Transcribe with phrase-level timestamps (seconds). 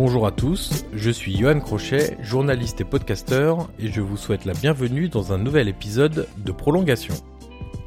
[0.00, 4.52] Bonjour à tous, je suis Johan Crochet, journaliste et podcasteur, et je vous souhaite la
[4.52, 7.14] bienvenue dans un nouvel épisode de Prolongation.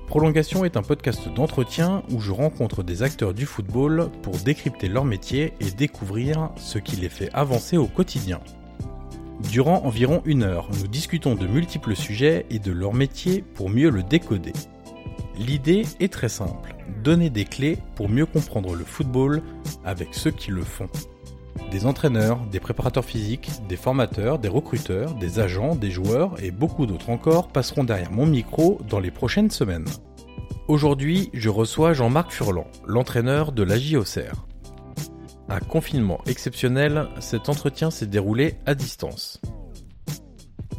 [0.08, 5.06] Prolongation est un podcast d'entretien où je rencontre des acteurs du football pour décrypter leur
[5.06, 8.42] métier et découvrir ce qui les fait avancer au quotidien.
[9.50, 13.90] Durant environ une heure, nous discutons de multiples sujets et de leur métier pour mieux
[13.90, 14.52] le décoder.
[15.38, 19.42] L'idée est très simple, donner des clés pour mieux comprendre le football
[19.86, 20.90] avec ceux qui le font.
[21.72, 26.86] Des entraîneurs, des préparateurs physiques, des formateurs, des recruteurs, des agents, des joueurs et beaucoup
[26.86, 29.88] d'autres encore passeront derrière mon micro dans les prochaines semaines.
[30.68, 34.46] Aujourd'hui, je reçois Jean-Marc Furlan, l'entraîneur de l'AJ Auxerre.
[35.50, 39.42] Un confinement exceptionnel, cet entretien s'est déroulé à distance.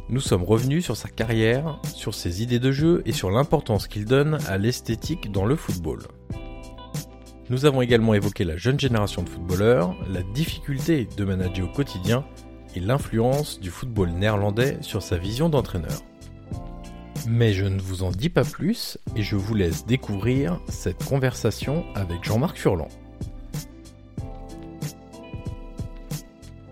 [0.08, 4.04] Nous sommes revenus sur sa carrière, sur ses idées de jeu et sur l'importance qu'il
[4.04, 6.00] donne à l'esthétique dans le football.
[7.50, 12.24] Nous avons également évoqué la jeune génération de footballeurs, la difficulté de manager au quotidien
[12.76, 16.00] et l'influence du football néerlandais sur sa vision d'entraîneur.
[17.28, 21.84] Mais je ne vous en dis pas plus et je vous laisse découvrir cette conversation
[21.94, 22.88] avec Jean-Marc Furlan.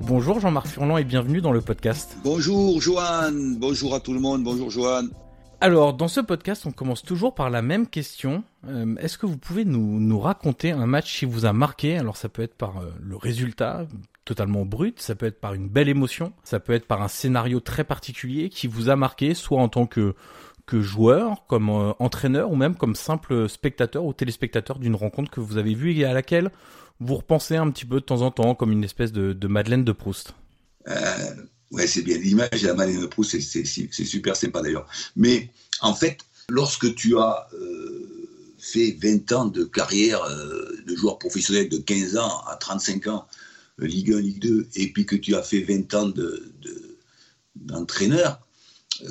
[0.02, 2.16] Bonjour Jean-Marc Furlan et bienvenue dans le podcast.
[2.24, 5.04] Bonjour Johan, bonjour à tout le monde, bonjour Johan.
[5.62, 8.44] Alors, dans ce podcast, on commence toujours par la même question.
[8.66, 11.98] Euh, Est-ce que vous pouvez nous, nous, raconter un match qui vous a marqué?
[11.98, 13.86] Alors, ça peut être par euh, le résultat
[14.24, 17.60] totalement brut, ça peut être par une belle émotion, ça peut être par un scénario
[17.60, 20.14] très particulier qui vous a marqué, soit en tant que,
[20.64, 25.40] que joueur, comme euh, entraîneur, ou même comme simple spectateur ou téléspectateur d'une rencontre que
[25.40, 26.50] vous avez vue et à laquelle
[27.00, 29.84] vous repensez un petit peu de temps en temps, comme une espèce de, de Madeleine
[29.84, 30.34] de Proust.
[31.70, 32.18] Ouais, c'est bien.
[32.18, 34.88] L'image de la Madeleine de Proust, c'est super sympa d'ailleurs.
[35.16, 35.50] Mais
[35.80, 41.68] en fait, lorsque tu as euh, fait 20 ans de carrière euh, de joueur professionnel
[41.68, 43.26] de 15 ans à 35 ans,
[43.80, 46.12] euh, Ligue 1, Ligue 2, et puis que tu as fait 20 ans
[47.54, 48.40] d'entraîneur,
[49.00, 49.06] de,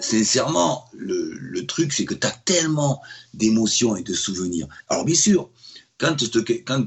[0.00, 3.00] sincèrement, le, truc, c'est que tu as tellement
[3.32, 4.68] d'émotions et de souvenirs.
[4.88, 5.50] Alors bien sûr,
[5.98, 6.16] quand,
[6.66, 6.86] quand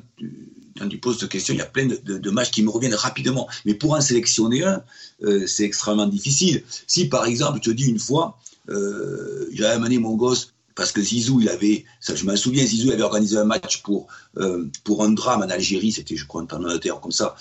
[0.78, 2.70] quand tu poses cette question, il y a plein de, de, de, matchs qui me
[2.70, 3.48] reviennent rapidement.
[3.66, 4.84] Mais pour en sélectionner un,
[5.24, 6.64] euh, c'est extrêmement difficile.
[6.88, 8.38] Si par exemple, je te dis une fois,
[8.70, 13.02] euh, j'avais amené mon gosse parce que Zizou, il avait, je m'en souviens, Zizou avait
[13.02, 14.08] organisé un match pour,
[14.38, 17.36] euh, pour un drame en Algérie, c'était je crois un terre comme ça,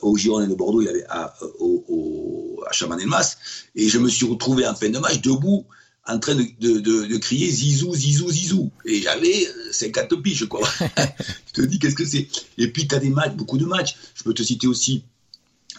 [0.00, 3.36] au Girondin de Bordeaux, il avait à, au, au, à Chaman-el-Mas,
[3.74, 5.66] et je me suis retrouvé en fin de match debout
[6.08, 8.70] en train de, de, de, de, crier Zizou, Zizou, Zizou.
[8.86, 10.66] Et j'avais 50 piges, quoi.
[11.46, 12.28] je te dis, qu'est-ce que c'est?
[12.56, 13.94] Et puis, tu as des matchs, beaucoup de matchs.
[14.14, 15.04] Je peux te citer aussi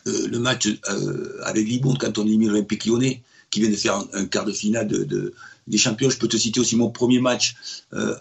[0.07, 3.95] euh, le match euh, avec Libourne quand on élimine l'Olympique lyonnais, qui vient de faire
[3.95, 5.33] un, un quart de finale de, de,
[5.65, 6.11] des champions.
[6.11, 7.55] Je peux te citer aussi mon premier match
[7.93, 8.15] euh,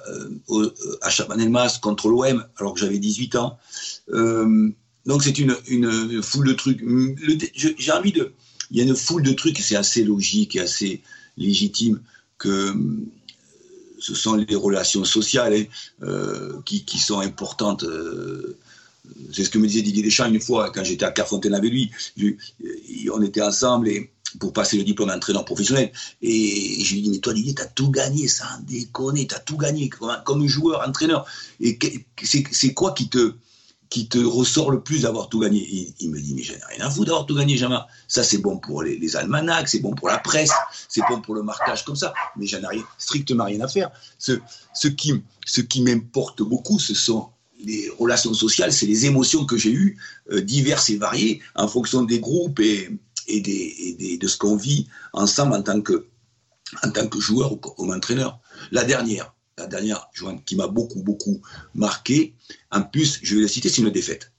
[0.49, 0.67] au,
[1.03, 3.59] à Chabanel-Mas contre l'OM, alors que j'avais 18 ans.
[5.05, 6.83] Donc, c'est une, une, foule de trucs.
[7.55, 8.33] J'ai envie de.
[8.71, 11.01] Il y a une foule de trucs, c'est assez logique et assez
[11.39, 12.01] légitime
[12.37, 12.75] que
[13.99, 15.65] ce sont les relations sociales hein,
[16.03, 17.85] euh, qui, qui, sont importantes.
[17.85, 18.57] Euh,
[19.33, 21.91] c'est ce que me disait Didier Deschamps une fois quand j'étais à Carfontaine avec lui.
[23.13, 25.91] On était ensemble et pour passer le diplôme d'entraîneur professionnel.
[26.21, 29.89] Et je lui dis, mais toi Didier, t'as tout gagné, sans déconner, t'as tout gagné
[29.89, 31.27] comme, comme joueur, entraîneur.
[31.61, 31.79] Et
[32.23, 33.35] c'est quoi qui te
[33.91, 36.87] qui te ressort le plus d'avoir tout gagné il, me dit, mais j'en ai rien
[36.87, 37.77] à foutre d'avoir tout gagné, jamais.
[38.07, 40.53] Ça, c'est bon pour les, les almanachs, c'est bon pour la presse,
[40.89, 43.91] c'est bon pour le marquage comme ça, mais j'en ai strictement rien à faire.
[44.19, 44.33] Ce,
[44.75, 47.29] ce qui, ce qui m'importe beaucoup, ce sont
[47.61, 49.99] les relations sociales, c'est les émotions que j'ai eues,
[50.31, 52.91] euh, diverses et variées, en fonction des groupes et,
[53.29, 53.41] des,
[53.79, 56.07] et des, de ce qu'on vit ensemble en tant que,
[56.85, 58.39] en tant que joueur ou entraîneur.
[58.71, 60.09] La dernière, la dernière
[60.47, 61.41] qui m'a beaucoup, beaucoup
[61.75, 62.35] marqué,
[62.71, 64.33] en plus, je vais la citer, c'est une défaite.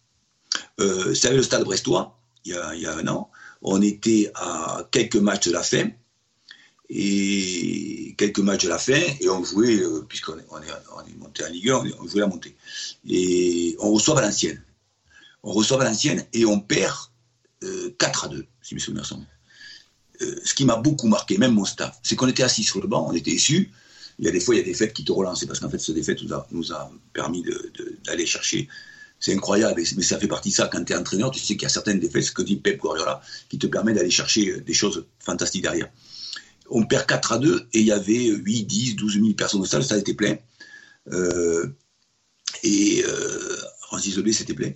[0.80, 3.30] Euh, c'est le Stade Brestois, il y, a, un an.
[3.62, 5.90] On était à quelques matchs de la fin,
[6.90, 11.46] et quelques matchs de la fin, et on jouait, euh, puisqu'on est, on est, monté
[11.46, 12.56] en Ligue 1, on, jouait la montée.
[13.08, 14.64] Et on reçoit Valenciennes.
[15.44, 16.96] On reçoit Valenciennes et on perd
[17.62, 19.24] 4 euh, à 2, si mes souvenirs sont
[20.22, 22.88] euh, ce qui m'a beaucoup marqué, même mon staff, c'est qu'on était assis sur le
[22.88, 23.72] banc, on était issus.
[24.20, 25.70] Il y a des fois, il y a des fêtes qui te relancent, parce qu'en
[25.70, 27.44] fait, ce défaite nous a, nous a permis
[28.06, 28.68] d'aller chercher.
[29.20, 30.70] C'est incroyable, mais ça fait partie de ça.
[30.72, 32.80] Quand tu es entraîneur, tu sais qu'il y a certaines défaites, ce que dit Pep
[32.80, 35.90] Guardiola, qui te permet d'aller chercher des choses fantastiques derrière.
[36.70, 39.66] On perd 4 à 2 et il y avait 8, 10, 12 000 personnes au
[39.66, 40.38] stade, le stade était plein.
[41.12, 41.68] Euh,
[42.64, 44.72] et euh, Francis Zobé, c'était plein.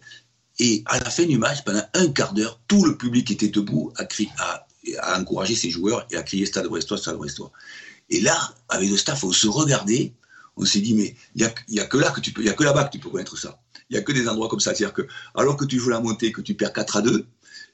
[0.60, 3.92] Et à la fin du match, pendant un quart d'heure, tout le public était debout
[3.98, 4.07] à,
[4.38, 4.68] à,
[5.00, 7.51] à, encourager ses joueurs et à crier Stade Brestois, Stade Brestois.
[8.13, 8.38] Et là,
[8.69, 10.13] avec le staff, on se regardait,
[10.56, 12.54] on s'est dit, mais il n'y a, a, que là que tu peux, il a
[12.54, 13.60] que là-bas que tu peux connaître ça.
[13.89, 14.75] Il n'y a que des endroits comme ça.
[14.75, 15.01] C'est-à-dire que,
[15.33, 17.25] alors que tu joues la montée, que tu perds 4 à 2,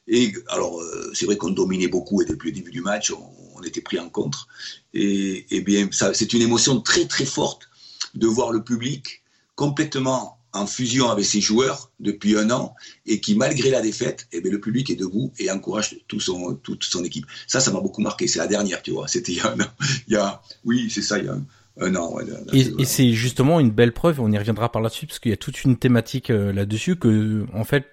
[0.08, 3.62] et alors, euh, c'est vrai qu'on dominait beaucoup et depuis le début du match, on,
[3.64, 4.48] était pris en contre.
[4.94, 7.70] Et bien, c'est une émotion très très forte
[8.16, 9.22] de voir le public
[9.56, 12.74] complètement en fusion avec ses joueurs depuis un an
[13.06, 16.56] et qui, malgré la défaite, eh bien, le public est debout et encourage tout son,
[16.56, 17.26] toute son équipe.
[17.48, 18.28] Ça, ça m'a beaucoup marqué.
[18.28, 19.08] C'est la dernière, tu vois.
[19.08, 19.68] C'était il y a un an.
[20.08, 22.14] Il y a, oui, c'est ça, il y a un, an.
[22.14, 25.30] Ouais, et, et c'est justement une belle preuve, on y reviendra par là-dessus, parce qu'il
[25.30, 27.86] y a toute une thématique euh, là-dessus, que, en fait,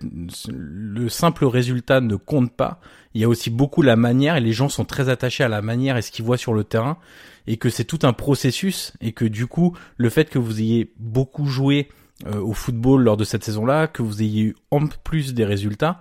[0.48, 2.80] le simple résultat ne compte pas.
[3.14, 5.62] Il y a aussi beaucoup la manière, et les gens sont très attachés à la
[5.62, 6.98] manière et ce qu'ils voient sur le terrain,
[7.46, 10.92] et que c'est tout un processus, et que du coup, le fait que vous ayez
[10.98, 11.88] beaucoup joué
[12.24, 16.00] euh, au football lors de cette saison-là, que vous ayez eu en plus des résultats.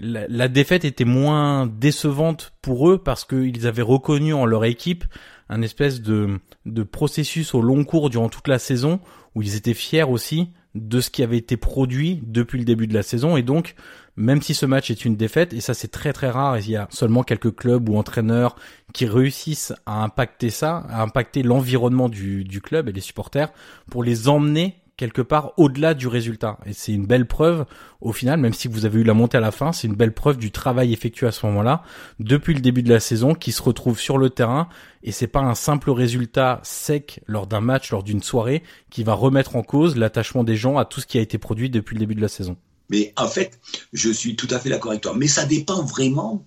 [0.00, 5.04] La, défaite était moins décevante pour eux parce qu'ils avaient reconnu en leur équipe
[5.48, 9.00] un espèce de, de processus au long cours durant toute la saison
[9.34, 12.92] où ils étaient fiers aussi de ce qui avait été produit depuis le début de
[12.92, 13.74] la saison et donc
[14.16, 16.76] même si ce match est une défaite et ça c'est très très rare il y
[16.76, 18.56] a seulement quelques clubs ou entraîneurs
[18.92, 23.50] qui réussissent à impacter ça à impacter l'environnement du, du club et les supporters
[23.90, 26.58] pour les emmener quelque part au-delà du résultat.
[26.64, 27.66] Et c'est une belle preuve,
[28.00, 30.14] au final, même si vous avez eu la montée à la fin, c'est une belle
[30.14, 31.82] preuve du travail effectué à ce moment-là,
[32.18, 34.68] depuis le début de la saison, qui se retrouve sur le terrain.
[35.02, 39.12] Et c'est pas un simple résultat sec lors d'un match, lors d'une soirée, qui va
[39.12, 42.00] remettre en cause l'attachement des gens à tout ce qui a été produit depuis le
[42.00, 42.56] début de la saison.
[42.88, 43.58] Mais en fait,
[43.92, 45.14] je suis tout à fait d'accord avec toi.
[45.14, 46.44] Mais ça dépend vraiment.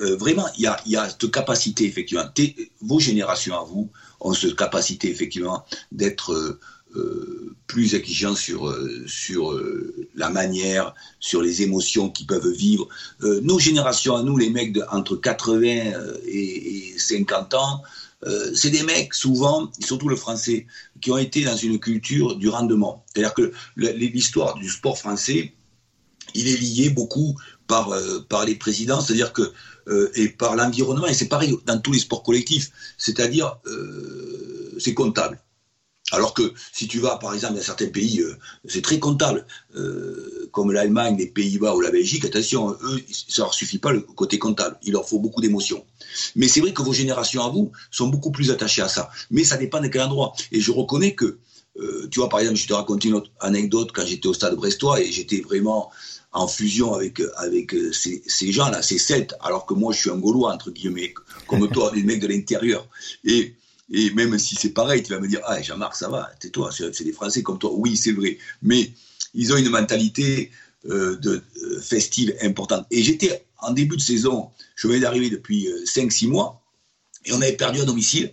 [0.00, 2.24] Euh, vraiment, il y a, y a cette capacité, effectivement.
[2.82, 3.90] Vos générations à vous
[4.20, 6.32] ont cette capacité, effectivement, d'être.
[6.32, 6.58] Euh,
[7.66, 12.88] plus exigeants sur, euh, sur euh, la manière, sur les émotions qu'ils peuvent vivre.
[13.20, 15.92] nos générations à nous, les mecs de, entre 80
[16.26, 17.82] et, 50 ans,
[18.54, 20.66] c'est des mecs, souvent, surtout le français,
[21.00, 23.04] qui ont été dans une culture du rendement.
[23.12, 25.52] C'est-à-dire que l'histoire du sport français,
[26.34, 27.36] il est lié beaucoup
[27.68, 27.94] par,
[28.28, 29.52] par les présidents, c'est-à-dire que
[30.14, 33.58] et par l'environnement, et c'est pareil dans tous les sports collectifs, c'est-à-dire
[34.78, 35.38] c'est comptable.
[36.12, 38.36] Alors que si tu vas, par exemple, dans certains pays, euh,
[38.68, 39.44] c'est très comptable,
[39.74, 44.00] euh, comme l'Allemagne, les Pays-Bas ou la Belgique, attention, eux, ça leur suffit pas le
[44.00, 45.84] côté comptable, il leur faut beaucoup d'émotions.
[46.36, 49.10] Mais c'est vrai que vos générations à vous sont beaucoup plus attachées à ça.
[49.32, 50.32] Mais ça dépend de quel endroit.
[50.52, 51.38] Et je reconnais que,
[51.80, 54.54] euh, tu vois, par exemple, je te raconte une autre anecdote quand j'étais au stade
[54.54, 55.90] brestois et j'étais vraiment
[56.30, 60.18] en fusion avec, avec ces, ces gens-là, ces Celtes, alors que moi je suis un
[60.18, 61.14] Gaulois, entre guillemets,
[61.48, 62.86] comme toi, des mecs de l'intérieur.
[63.24, 63.54] Et
[63.90, 67.04] et même si c'est pareil, tu vas me dire, ah, Jean-Marc, ça va, tais-toi, c'est
[67.04, 67.70] des Français comme toi.
[67.74, 68.38] Oui, c'est vrai.
[68.62, 68.90] Mais
[69.34, 70.50] ils ont une mentalité
[70.88, 72.86] euh, de, euh, festive importante.
[72.90, 76.62] Et j'étais en début de saison, je venais d'arriver depuis 5-6 euh, mois,
[77.24, 78.32] et on avait perdu à domicile.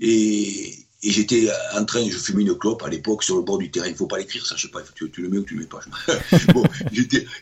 [0.00, 3.70] Et, et j'étais en train, je fumais une clope à l'époque sur le bord du
[3.70, 3.86] terrain.
[3.86, 4.82] Il ne faut pas l'écrire, ça, je sais pas.
[4.94, 5.80] Tu, tu, le mets ou tu le mets pas.
[6.52, 6.64] bon,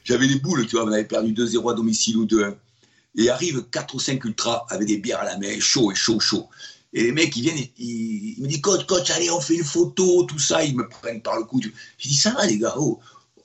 [0.04, 2.54] j'avais les boules, tu vois, on avait perdu 2-0 à domicile ou 2-1.
[3.16, 6.20] Et arrivent 4 ou 5 ultras avec des bières à la main, chaud et chaud,
[6.20, 6.48] chaud.
[6.92, 10.24] Et les mecs, ils viennent, ils, me disent, coach, coach, allez, on fait une photo,
[10.24, 10.64] tout ça.
[10.64, 11.60] Ils me prennent par le cou.
[11.62, 13.00] Je dis, ça va, les gars, oh,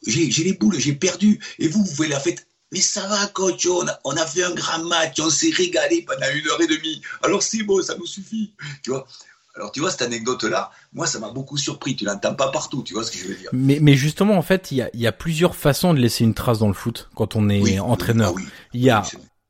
[0.07, 1.39] j'ai les boules, j'ai perdu.
[1.59, 2.47] Et vous, vous faites la fête.
[2.71, 6.01] Mais ça va, coach, on a, on a fait un grand match, on s'est régalé
[6.01, 7.01] pendant une heure et demie.
[7.21, 8.51] Alors c'est bon, ça nous suffit.
[8.81, 9.05] Tu vois
[9.53, 11.95] Alors tu vois, cette anecdote-là, moi, ça m'a beaucoup surpris.
[11.95, 13.51] Tu l'entends pas partout, tu vois ce que je veux dire.
[13.53, 16.33] Mais, mais justement, en fait, il y a, y a, plusieurs façons de laisser une
[16.33, 18.33] trace dans le foot quand on est entraîneur.
[18.35, 18.41] Ah
[18.73, 19.03] il y a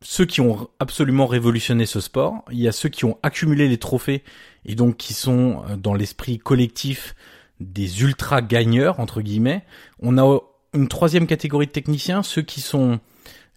[0.03, 3.77] ceux qui ont absolument révolutionné ce sport, il y a ceux qui ont accumulé les
[3.77, 4.23] trophées
[4.65, 7.15] et donc qui sont euh, dans l'esprit collectif
[7.59, 9.63] des ultra gagneurs entre guillemets.
[9.99, 10.39] On a
[10.73, 12.99] une troisième catégorie de techniciens, ceux qui sont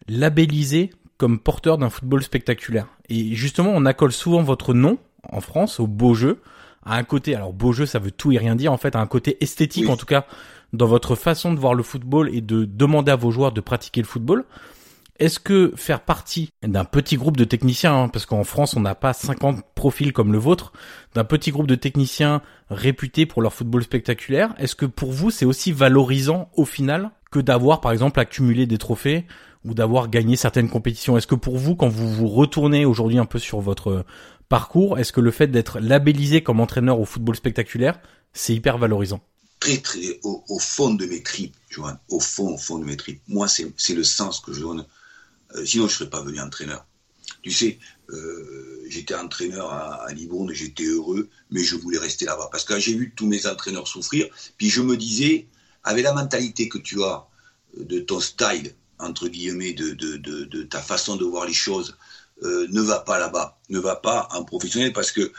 [0.08, 2.86] labellisés comme porteurs d'un football spectaculaire.
[3.08, 4.98] Et justement, on accole souvent votre nom
[5.28, 6.40] en France au beau jeu,
[6.84, 9.00] à un côté, alors beau jeu, ça veut tout et rien dire, en fait, à
[9.00, 10.26] un côté esthétique, en tout cas,
[10.72, 14.02] dans votre façon de voir le football et de demander à vos joueurs de pratiquer
[14.02, 14.44] le football.
[15.18, 18.94] Est-ce que faire partie d'un petit groupe de techniciens, hein, parce qu'en France on n'a
[18.94, 20.72] pas 50 profils comme le vôtre,
[21.14, 25.44] d'un petit groupe de techniciens réputés pour leur football spectaculaire, est-ce que pour vous c'est
[25.44, 29.26] aussi valorisant au final que d'avoir par exemple accumulé des trophées
[29.64, 31.16] ou d'avoir gagné certaines compétitions?
[31.16, 34.04] Est-ce que pour vous, quand vous vous retournez aujourd'hui un peu sur votre
[34.48, 37.98] parcours, est-ce que le fait d'être labellisé comme entraîneur au football spectaculaire,
[38.32, 39.20] c'est hyper valorisant?
[39.60, 43.22] Très, très au, fond de mes tripes, Johan, au fond, au fond de mes tripes.
[43.26, 44.84] Moi, c'est le sens que je donne.
[45.56, 46.86] Euh, sinon, je ne serais pas venu entraîneur.
[47.42, 47.78] Tu sais,
[48.10, 52.48] euh, j'étais entraîneur à, à Libourne, j'étais heureux, mais je voulais rester là-bas.
[52.50, 54.26] Parce que j'ai vu tous mes entraîneurs souffrir,
[54.58, 55.46] puis je me disais,
[55.84, 57.26] avec la mentalité que tu as,
[57.78, 61.96] euh, de ton style, entre guillemets, de, ta façon de voir les choses,
[62.42, 65.32] ne va pas là-bas, ne va pas en professionnel parce que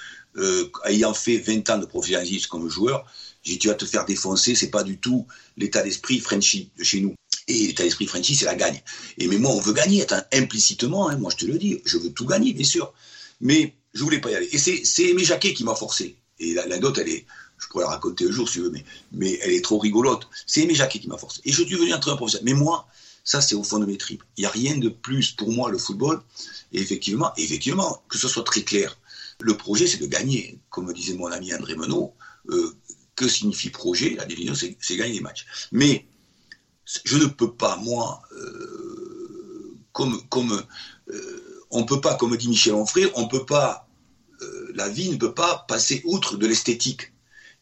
[0.85, 3.11] ayant fait 20 ans de professionnalisme comme joueur,
[3.47, 5.25] j'ai tu vas te faire défoncer, c'est pas du tout
[5.55, 7.15] l'état d'esprit Frenchy chez nous.
[7.47, 8.81] Et l'état d'esprit Frenchy, c'est la gagne.
[9.17, 12.11] Et mais moi, on veut gagner, implicitement, hein, moi je te le dis, je veux
[12.11, 12.93] tout gagner, bien sûr.
[13.39, 14.49] Mais je voulais pas y aller.
[14.51, 16.17] Et c'est Aimé Jacquet qui m'a forcé.
[16.39, 17.25] Et l'anecdote, elle est,
[17.57, 20.27] je pourrais la raconter un jour si tu veux, mais, mais elle est trop rigolote.
[20.45, 21.41] C'est Aimé Jacquet qui m'a forcé.
[21.45, 22.53] Et je suis venu entrer un professionnel.
[22.53, 22.87] Mais moi,
[23.23, 24.23] ça, c'est au fond de mes tripes.
[24.37, 26.21] Il n'y a rien de plus pour moi, le football.
[26.73, 28.97] Et effectivement, effectivement, que ce soit très clair.
[29.39, 30.59] Le projet, c'est de gagner.
[30.69, 32.13] Comme disait mon ami André Menot,
[32.49, 32.75] euh,
[33.17, 35.45] que signifie projet La définition, c'est gagner des matchs.
[35.73, 36.05] Mais
[37.03, 40.63] je ne peux pas, moi, euh, comme, comme
[41.09, 43.89] euh, on peut pas, comme dit Michel Onfray, on peut pas,
[44.73, 47.11] la vie ne peut pas passer outre de l'esthétique.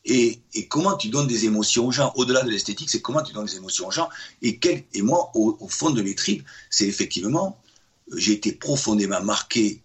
[0.05, 3.45] Et, comment tu donnes des émotions aux gens, au-delà de l'esthétique, c'est comment tu donnes
[3.45, 4.09] des émotions aux gens?
[4.43, 4.59] Et,
[4.93, 7.59] et moi, au, fond de mes tripes, c'est effectivement,
[8.12, 9.81] euh, j'ai été profondément marqué.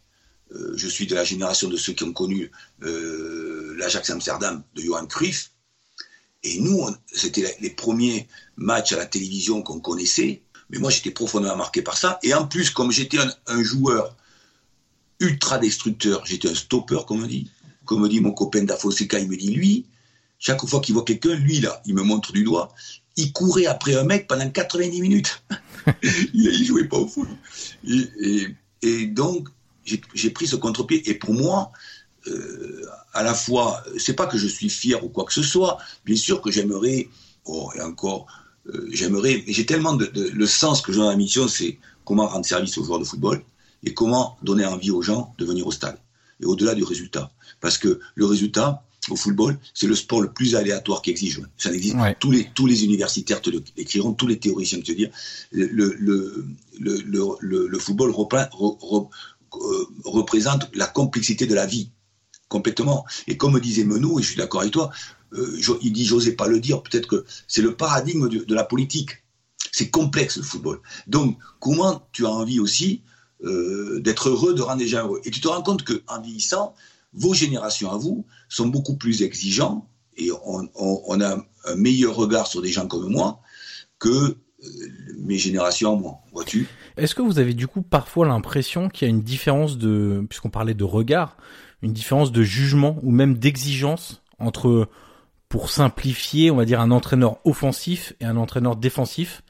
[0.52, 2.50] Euh, je suis de la génération de ceux qui ont connu
[2.82, 5.52] euh, l'Ajax Amsterdam de Johan Cruyff.
[6.42, 10.42] Et nous, c'était les premiers matchs à la télévision qu'on connaissait.
[10.70, 12.18] Mais moi, j'étais profondément marqué par ça.
[12.22, 14.16] Et en plus, comme j'étais un, joueur
[15.18, 17.50] ultra destructeur, j'étais un stopper, comme on dit.
[17.84, 19.86] Comme dit mon copain Dafoseca, il me dit, lui,
[20.38, 22.72] chaque fois qu'il voit quelqu'un, lui, là, il me montre du doigt,
[23.16, 25.42] il courait après un mec pendant 90 minutes.
[26.32, 27.28] il ne jouait pas au foot.
[28.82, 29.48] Et, donc,
[29.84, 31.08] j'ai pris ce contre-pied.
[31.10, 31.72] Et pour moi,
[32.28, 35.78] euh, à la fois, c'est pas que je suis fier ou quoi que ce soit.
[36.04, 37.08] Bien sûr que j'aimerais,
[37.44, 38.26] oh, et encore,
[38.66, 42.26] euh, j'aimerais, mais j'ai tellement de, le sens que j'ai dans la mission, c'est comment
[42.26, 43.42] rendre service aux joueurs de football
[43.84, 45.98] et comment donner envie aux gens de venir au stade.
[46.40, 47.30] Et au-delà du résultat.
[47.60, 51.40] Parce que le résultat, au football, c'est le sport le plus aléatoire qui existe.
[51.56, 51.96] Ça n'existe.
[52.18, 55.10] Tous les tous les universitaires te l'écriront, tous les théoriciens te dire.
[55.52, 56.44] Le le le
[56.78, 61.90] le, le, football euh, représente la complexité de la vie
[62.50, 63.06] complètement.
[63.26, 64.90] Et comme disait Menou, et je suis d'accord avec toi,
[65.32, 66.82] euh, il dit j'osais pas le dire.
[66.82, 69.22] Peut-être que c'est le paradigme de, la politique.
[69.72, 70.80] C'est complexe le football.
[71.06, 73.02] Donc comment tu as envie aussi
[73.44, 75.20] euh, d'être heureux, de rendre les gens heureux?
[75.24, 76.74] Et tu te rends compte qu'en vieillissant,
[77.14, 82.60] vos générations à vous sont beaucoup plus exigeants et on, a un meilleur regard sur
[82.60, 83.40] des gens comme moi
[83.98, 84.36] que euh,
[85.18, 86.68] mes générations à moi, vois-tu?
[86.96, 90.50] Est-ce que vous avez du coup parfois l'impression qu'il y a une différence de, puisqu'on
[90.50, 91.36] parlait de regard,
[91.82, 94.88] une différence de jugement ou même d'exigence entre,
[95.48, 99.42] pour simplifier, on va dire un entraîneur offensif et un entraîneur défensif.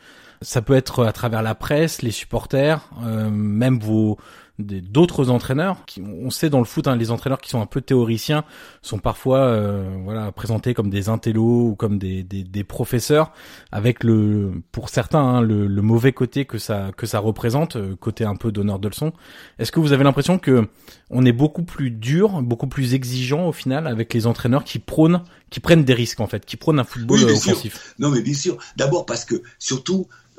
[0.43, 4.17] Ça peut être à travers la presse, les supporters, euh, même vos
[4.63, 5.85] d'autres entraîneurs.
[5.87, 8.45] Qui, on sait dans le foot, hein, les entraîneurs qui sont un peu théoriciens
[8.83, 13.33] sont parfois euh, voilà présentés comme des intellos ou comme des, des, des professeurs,
[13.73, 17.97] avec le pour certains hein, le, le, mauvais côté que ça que ça représente, euh,
[17.97, 19.13] côté un peu donneur de leçons.
[19.59, 20.69] Est-ce que vous avez l'impression que
[21.11, 25.23] on est beaucoup plus dur, beaucoup plus exigeant au final avec les entraîneurs qui prônent,
[25.51, 27.95] qui prennent des risques en fait, qui prônent un football offensif?
[27.99, 28.59] Non mais bien sûr.
[28.77, 30.30] D'abord parce que surtout euh,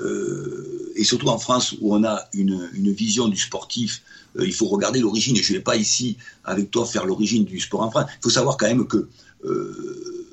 [0.95, 4.03] et surtout en France où on a une, vision du sportif,
[4.37, 5.35] euh, il faut regarder l'origine.
[5.35, 8.05] Je ne vais pas ici avec toi faire l'origine du sport en France.
[8.19, 9.09] Il faut savoir quand même que
[9.45, 10.27] euh,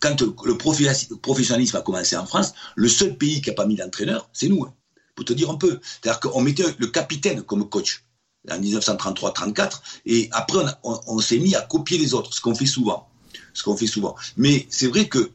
[0.00, 4.28] quand le professionnalisme a commencé en France, le seul pays qui n'a pas mis d'entraîneur,
[4.32, 4.64] c'est nous.
[4.64, 4.74] Hein,
[5.14, 5.78] pour te dire un peu.
[5.82, 8.04] C'est-à-dire qu'on mettait le capitaine comme coach.
[8.50, 13.08] en 1933-34, et après on, s'est mis à copier les autres, ce qu'on fait souvent,
[13.54, 14.16] ce qu'on fait souvent.
[14.36, 15.30] Mais c'est vrai que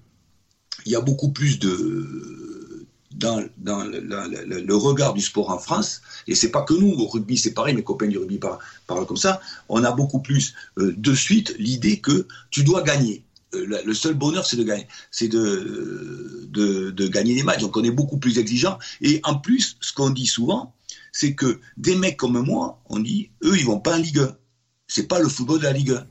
[0.86, 2.49] il y a beaucoup plus de
[3.20, 7.54] dans, le, regard du sport en France, et c'est pas que nous, au rugby c'est
[7.54, 8.40] pareil, mes copains du rugby
[8.88, 13.24] parlent, comme ça, on a beaucoup plus euh, de suite l'idée que tu dois gagner.
[13.56, 17.62] Euh, le seul bonheur, c'est de gagner, c'est de, gagner des matchs.
[17.62, 18.78] Donc on est beaucoup plus exigeant.
[19.02, 20.74] Et en plus, ce qu'on dit souvent,
[21.12, 24.36] c'est que des mecs comme moi, on dit, eux, ils vont pas en Ligue 1.
[24.88, 26.06] C'est pas le football de la Ligue 1.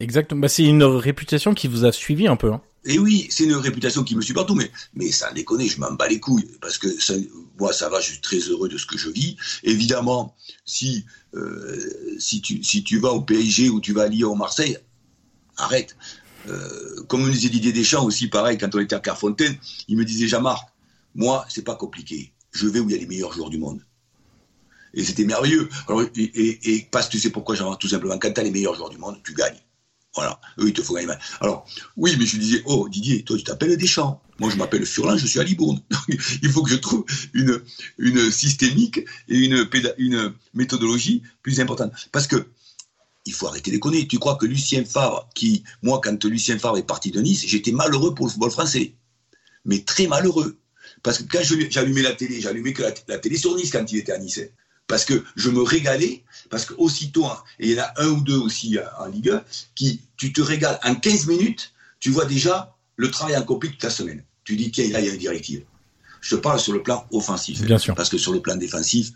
[0.00, 0.40] Exactement.
[0.40, 2.52] Bah, c'est une réputation qui vous a suivi un peu.
[2.52, 2.60] Hein.
[2.84, 5.92] Et oui, c'est une réputation qui me suit partout, mais, mais ça déconne, je m'en
[5.92, 6.88] bats les couilles, parce que
[7.58, 9.36] moi, ça va, je suis très heureux de ce que je vis.
[9.62, 10.34] Évidemment,
[10.64, 14.34] si, euh, si, tu, si tu vas au PSG ou tu vas à Lyon ou
[14.34, 14.76] Marseille,
[15.56, 15.96] arrête.
[16.48, 20.04] Euh, comme me disait Didier Deschamps aussi, pareil, quand on était à Carfontaine, il me
[20.04, 20.68] disait, Jean-Marc,
[21.14, 22.32] moi, c'est pas compliqué.
[22.50, 23.80] Je vais où il y a les meilleurs joueurs du monde.
[24.94, 25.68] Et c'était merveilleux.
[26.16, 28.74] Et, et, parce que tu sais pourquoi, Jean-Marc, tout simplement, quand tu as les meilleurs
[28.74, 29.60] joueurs du monde, tu gagnes.
[30.14, 30.40] Voilà.
[30.58, 31.12] Eux, il te faut gagner.
[31.40, 31.66] Alors,
[31.96, 34.22] oui, mais je disais, oh, Didier, toi, tu t'appelles Deschamps.
[34.38, 35.80] Moi, je m'appelle Furlan, je suis à Libourne.
[36.42, 41.92] il faut que je trouve une, systémique et une, une méthodologie plus importante.
[42.10, 42.48] Parce que,
[43.24, 44.06] il faut arrêter de déconner.
[44.08, 47.72] Tu crois que Lucien Favre, qui, moi, quand Lucien Favre est parti de Nice, j'étais
[47.72, 48.94] malheureux pour le football français.
[49.64, 50.58] Mais très malheureux.
[51.02, 54.12] Parce que quand j'allumais la télé, j'allumais que la, télé sur Nice quand il était
[54.12, 54.40] à Nice.
[54.86, 58.20] Parce que je me régalais, parce qu'aussitôt, hein, et il y en a un ou
[58.20, 59.42] deux aussi euh, en Ligue 1,
[59.74, 63.90] qui, tu te régales en 15 minutes, tu vois déjà le travail accompli toute la
[63.90, 64.22] semaine.
[64.44, 65.64] Tu dis, tiens, là, il y a une directive.
[66.20, 67.62] Je te parle sur le plan offensif.
[67.62, 67.94] Bien sûr.
[67.94, 69.12] Parce que sur le plan défensif,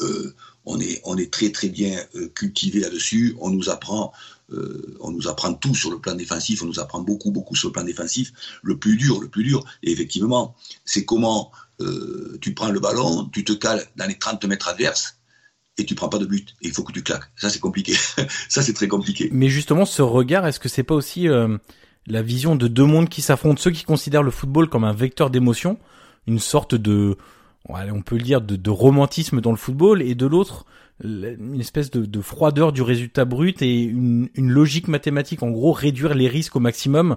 [0.00, 3.36] euh, on est, on est très très bien euh, cultivé là-dessus.
[3.40, 4.12] On nous apprend,
[4.52, 6.62] euh, on nous apprend tout sur le plan défensif.
[6.62, 8.32] On nous apprend beaucoup beaucoup sur le plan défensif.
[8.62, 10.54] Le plus dur, le plus dur, et effectivement,
[10.84, 11.50] c'est comment
[12.40, 15.16] tu prends le ballon, tu te cales dans les 30 mètres adverses
[15.78, 16.54] et tu prends pas de but.
[16.60, 17.24] Il faut que tu claques.
[17.34, 17.96] Ça c'est compliqué.
[18.48, 19.28] ça c'est très compliqué.
[19.32, 21.26] Mais justement, ce regard, est-ce que c'est pas aussi
[22.06, 25.30] la vision de deux mondes qui s'affrontent, ceux qui considèrent le football comme un vecteur
[25.30, 25.78] d'émotion,
[26.26, 27.16] une sorte de
[27.68, 30.66] on peut le dire, de, romantisme dans le football, et de l'autre,
[31.02, 36.28] une espèce de, froideur du résultat brut et une, logique mathématique, en gros, réduire les
[36.28, 37.16] risques au maximum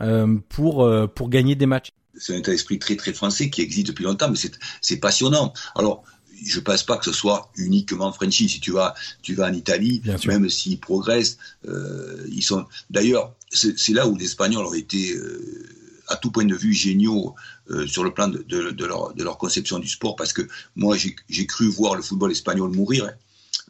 [0.00, 1.90] euh, pour, euh, pour gagner des matchs.
[2.16, 4.38] C'est un état d'esprit très très français qui existe depuis longtemps, mais
[4.80, 5.52] c'est passionnant.
[5.74, 6.02] Alors,
[6.44, 8.48] je pense pas que ce soit uniquement Frenchy.
[8.48, 12.64] Si tu vas, tu vas en Italie, même s'ils progressent, euh, ils sont.
[12.88, 15.14] D'ailleurs, c'est là où les Espagnols ont été
[16.10, 17.34] à tout point de vue géniaux
[17.70, 20.42] euh, sur le plan de, leur, conception du sport, parce que
[20.76, 23.12] moi j'ai cru voir le football espagnol mourir hein,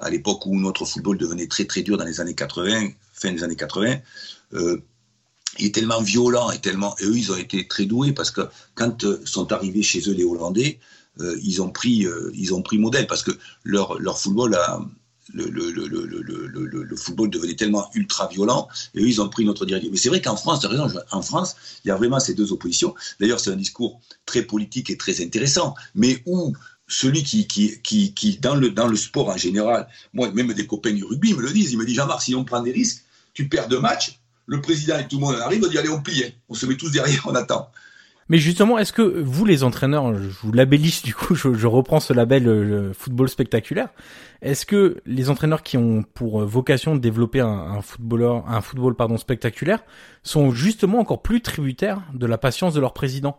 [0.00, 3.44] à l'époque où notre football devenait très très dur dans les années 80, fin des
[3.44, 3.96] années 80.
[4.55, 4.83] Euh,
[5.59, 8.42] il est tellement violent et tellement et eux ils ont été très doués parce que
[8.74, 10.81] quand euh, sont arrivés chez eux les Hollandais,
[11.42, 14.81] ils ont pris ils ont pris modèle parce que leur leur football a
[15.34, 19.90] le, football devenait tellement ultra violent et eux, ils ont pris notre directive.
[19.90, 20.66] Mais c'est vrai qu'en France,
[21.10, 22.94] en France, il y a vraiment ces deux oppositions.
[23.18, 26.54] D'ailleurs, c'est un discours très politique et très intéressant, mais où
[26.88, 30.66] celui qui, qui, qui, qui, dans, le, dans le sport en général, moi, même des
[30.66, 33.04] copains du rugby me le disent, ils me disent, Jean-Marc, si on prend des risques,
[33.32, 36.02] tu perds deux matchs, le président et tout le monde arrive, on dit, allez, on
[36.02, 36.30] plie, hein.
[36.48, 37.70] on se met tous derrière, on attend.
[38.30, 42.14] Mais justement, est-ce que vous, les entraîneurs, je vous labellisse du coup, je, reprends ce
[42.14, 43.90] label le football spectaculaire.
[44.40, 48.94] Est-ce que les entraîneurs qui ont pour vocation de développer un, un footballeur, un football
[48.94, 49.82] pardon spectaculaire,
[50.22, 53.38] sont justement encore plus tributaires de la patience de leur président?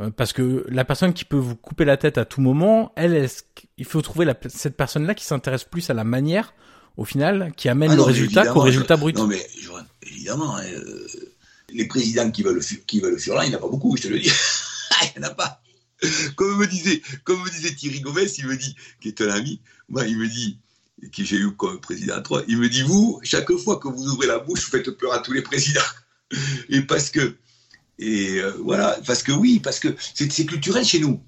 [0.00, 3.14] Euh, parce que la personne qui peut vous couper la tête à tout moment, elle,
[3.14, 3.46] est
[3.78, 6.52] il faut trouver la, cette personne-là qui s'intéresse plus à la manière,
[6.96, 9.16] au final, qui amène ah le résultat qu'au résultat brut.
[9.16, 9.46] Non mais
[10.02, 11.06] évidemment, hein, euh,
[11.70, 14.02] les présidents qui veulent, qui veulent le Furlan, il n'y en a pas beaucoup, je
[14.02, 14.30] te le dis.
[15.02, 15.62] il n'y en a pas.
[16.36, 19.60] Comme me disait, comme me disait Thierry Gomez, il me dit, qui est un ami,
[19.88, 20.58] moi, il me dit,
[21.12, 24.08] qui j'ai eu comme président à trois, il me dit, vous, chaque fois que vous
[24.08, 25.80] ouvrez la bouche, vous faites peur à tous les présidents.
[26.68, 27.36] Et parce que,
[27.98, 31.22] et euh, voilà, parce que oui, parce que c'est culturel chez nous.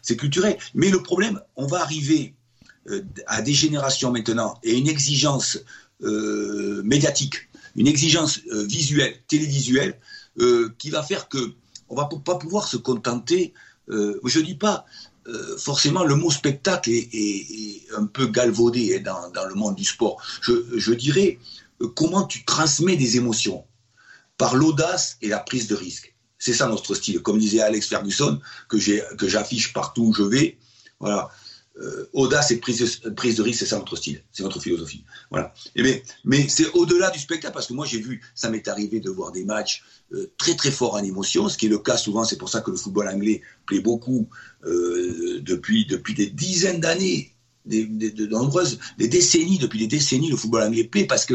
[0.00, 0.56] C'est culturel.
[0.74, 2.34] Mais le problème, on va arriver
[2.88, 5.58] euh, à des générations maintenant et une exigence
[6.02, 7.47] euh, médiatique
[7.78, 9.98] une exigence euh, visuelle, télévisuelle,
[10.40, 11.54] euh, qui va faire que
[11.88, 13.54] on va pas pouvoir se contenter.
[13.88, 14.84] Euh, je dis pas
[15.58, 20.22] forcément le mot spectacle est, un peu galvaudé hein, dans, le monde du sport.
[20.40, 21.38] Je, je dirais
[21.96, 23.64] comment tu transmets des émotions
[24.38, 26.14] par l'audace et la prise de risque.
[26.38, 27.20] C'est ça notre style.
[27.20, 28.78] Comme disait Alex Ferguson, que
[29.28, 30.56] j'affiche partout où je vais.
[30.98, 31.30] Voilà.
[31.80, 35.04] Euh, audace et prise de, prise de risque, c'est ça notre style, c'est notre philosophie.
[35.30, 35.54] Voilà.
[35.76, 38.98] Et mais mais c'est au-delà du spectacle parce que moi j'ai vu, ça m'est arrivé
[38.98, 41.96] de voir des matchs euh, très très forts en émotion, ce qui est le cas
[41.96, 42.24] souvent.
[42.24, 44.28] C'est pour ça que le football anglais plaît beaucoup
[44.64, 47.32] euh, depuis depuis des dizaines d'années
[47.64, 51.34] des, de nombreuses, des décennies, depuis des décennies, le football anglais plaît parce que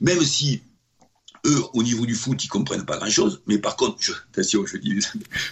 [0.00, 0.62] même si
[1.46, 3.40] eux, au niveau du foot, ils comprennent pas grand-chose.
[3.46, 4.98] Mais par contre, je, attention, je dis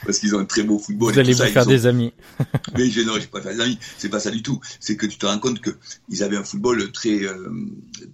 [0.05, 1.13] parce qu'ils ont un très beau football.
[1.13, 2.13] Vous allez vous faire des amis.
[2.77, 3.79] mais je, non, je pas faire des amis.
[3.99, 4.61] C'est pas ça du tout.
[4.81, 5.71] C'est que tu te rends compte que
[6.09, 7.51] ils avaient un football très, euh,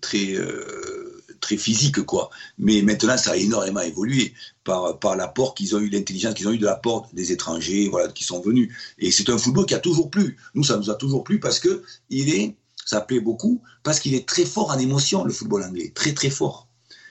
[0.01, 2.31] très, euh, très physique, quoi.
[2.59, 6.53] Mais maintenant, ça a énormément évolué par, par l'apport qu'ils ont eu, l'intelligence qu'ils ont
[6.53, 8.73] eu de l'apport des étrangers, voilà, qui sont venus.
[8.99, 10.37] Et c'est un football qui a toujours plu.
[10.55, 14.15] Nous, ça nous a toujours plu parce que il est, ça plaît beaucoup, parce qu'il
[14.15, 15.93] est très fort en émotion, le football anglais.
[15.95, 16.69] Très, très fort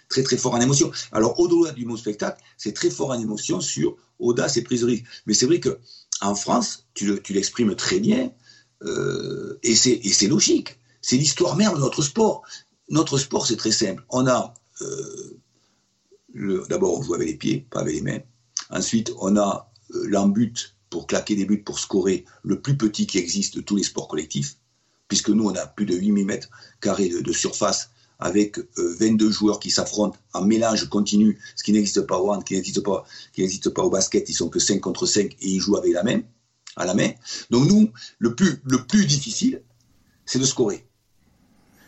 [0.10, 0.92] très très fort en émotion.
[1.12, 4.88] Alors au-delà du mot spectacle, c'est très fort en émotion sur audace et prise de
[4.88, 5.06] risque.
[5.26, 5.80] Mais c'est vrai que
[6.22, 8.32] en France, tu, l'exprimes très bien,
[8.84, 10.78] euh, et c'est logique.
[11.02, 12.44] C'est l'histoire même de notre sport.
[12.90, 14.04] Notre sport, c'est très simple.
[14.10, 15.40] On a euh,
[16.70, 18.20] d'abord on joue avec les pieds, pas avec les mains.
[18.70, 23.18] Ensuite, on a euh, l'embut pour claquer des buts, pour scorer le plus petit qui
[23.18, 24.58] existe de tous les sports collectifs,
[25.08, 26.40] puisque nous, on a plus de 8 mm
[26.82, 32.02] carrés de surface avec 22 euh, joueurs qui s'affrontent en mélange continu, ce qui n'existe
[32.02, 34.82] pas au hand, qui n'existe pas, qui n'existe pas au basket, ils sont que 5
[34.82, 36.22] contre 5 et ils jouent avec la main,
[36.76, 37.12] à la main.
[37.50, 39.64] Donc nous, le plus, le plus difficile,
[40.26, 40.86] c'est de scorer.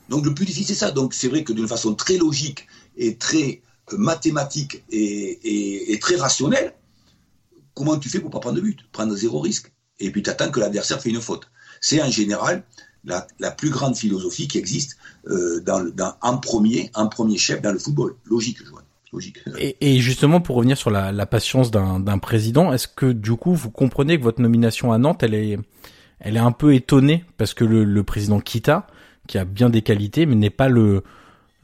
[0.10, 0.92] Donc le plus difficile, c'est ça.
[0.92, 6.16] Donc c'est vrai que d'une façon très logique et très euh, mathématique et, et, très
[6.16, 6.74] rationnelle,
[7.74, 8.80] comment tu fais pour pas prendre de but?
[8.94, 9.72] Prendre zéro risque.
[10.00, 11.50] Et puis tu attends que l'adversaire fait une faute.
[11.82, 12.64] C'est en général
[13.04, 17.72] la, plus grande philosophie qui existe euh, dans, dans, en premier, en premier chef dans
[17.72, 18.16] le football.
[18.26, 18.84] Logique, vois.
[19.14, 19.40] Logique.
[19.58, 23.70] Et, justement, pour revenir sur la, la patience d'un président, est-ce que du coup, vous
[23.70, 25.60] comprenez que votre nomination à Nantes, elle est,
[26.20, 28.88] elle est un peu étonnée parce que le, le président Kita,
[29.28, 31.04] qui a bien des qualités, mais n'est pas le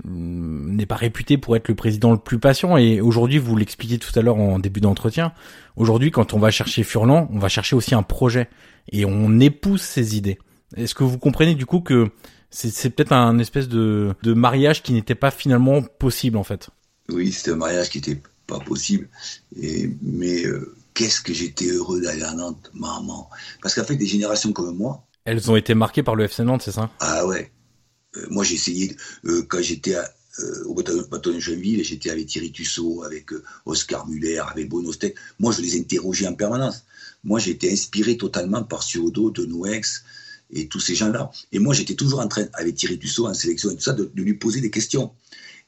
[0.03, 4.11] n'est pas réputé pour être le président le plus patient et aujourd'hui vous l'expliquiez tout
[4.17, 5.33] à l'heure en début d'entretien
[5.75, 8.47] aujourd'hui quand on va chercher Furlan on va chercher aussi un projet
[8.91, 10.37] et on épouse ses idées
[10.75, 12.09] est-ce que vous comprenez du coup que
[12.49, 16.69] c'est peut-être un espèce de, de mariage qui n'était pas finalement possible en fait?
[17.09, 19.09] Oui, c'était un mariage qui n'était pas possible.
[19.61, 23.29] Et, mais euh, qu'est-ce que j'étais heureux d'aller à Nantes, maman.
[23.61, 25.05] Parce qu'en fait, des générations comme moi.
[25.25, 26.89] Elles ont été marquées par le FC Nantes, c'est ça?
[26.99, 27.51] Ah ouais.
[28.15, 29.95] Euh, moi, j'ai essayé, euh, quand j'étais
[30.65, 33.31] au bâton de Genville, j'étais avec Thierry Tussaud, avec
[33.65, 34.91] Oscar Muller, avec Bono
[35.39, 36.85] Moi, je les interrogeais en permanence.
[37.23, 40.03] Moi, été inspiré totalement par Suodo, de Noex,
[40.51, 41.29] et tous ces gens-là.
[41.51, 44.09] Et moi, j'étais toujours en train, avec Thierry Dussault en sélection et tout ça, de,
[44.15, 45.11] lui poser des questions.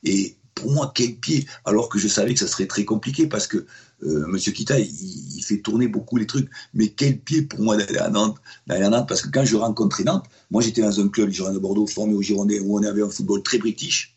[0.03, 3.47] Et pour moi, quel pied Alors que je savais que ça serait très compliqué parce
[3.47, 3.65] que
[4.03, 6.49] euh, Monsieur Kita, il, fait tourner beaucoup les trucs.
[6.73, 8.37] Mais quel pied pour moi d'aller à Nantes,
[8.67, 9.07] d'aller à Nantes?
[9.07, 11.87] Parce que quand je rencontrais Nantes, moi j'étais dans un club, le Girondin de Bordeaux,
[11.87, 14.15] formé au Girondin, où on avait un football très british.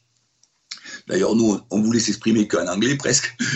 [1.09, 3.37] D'ailleurs, nous, on, voulait s'exprimer qu'en anglais presque.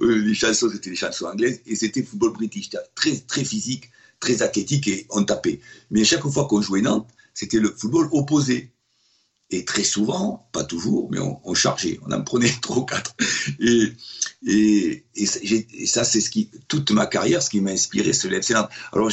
[0.00, 3.90] Euh, les chansons, c'était les chansons anglaises, et c'était football british, très très physique,
[4.24, 5.60] très athlétique et on tapait.
[5.90, 8.70] Mais chaque fois qu'on jouait Nantes, c'était le football opposé.
[9.50, 13.14] Et très souvent, pas toujours, mais on, chargeait, on en prenait trois ou quatre.
[13.60, 13.92] Et,
[14.46, 18.70] et, et, ça, c'est ce qui, toute ma carrière, ce qui m'a inspiré, l'FC Nantes.
[18.92, 19.12] Alors,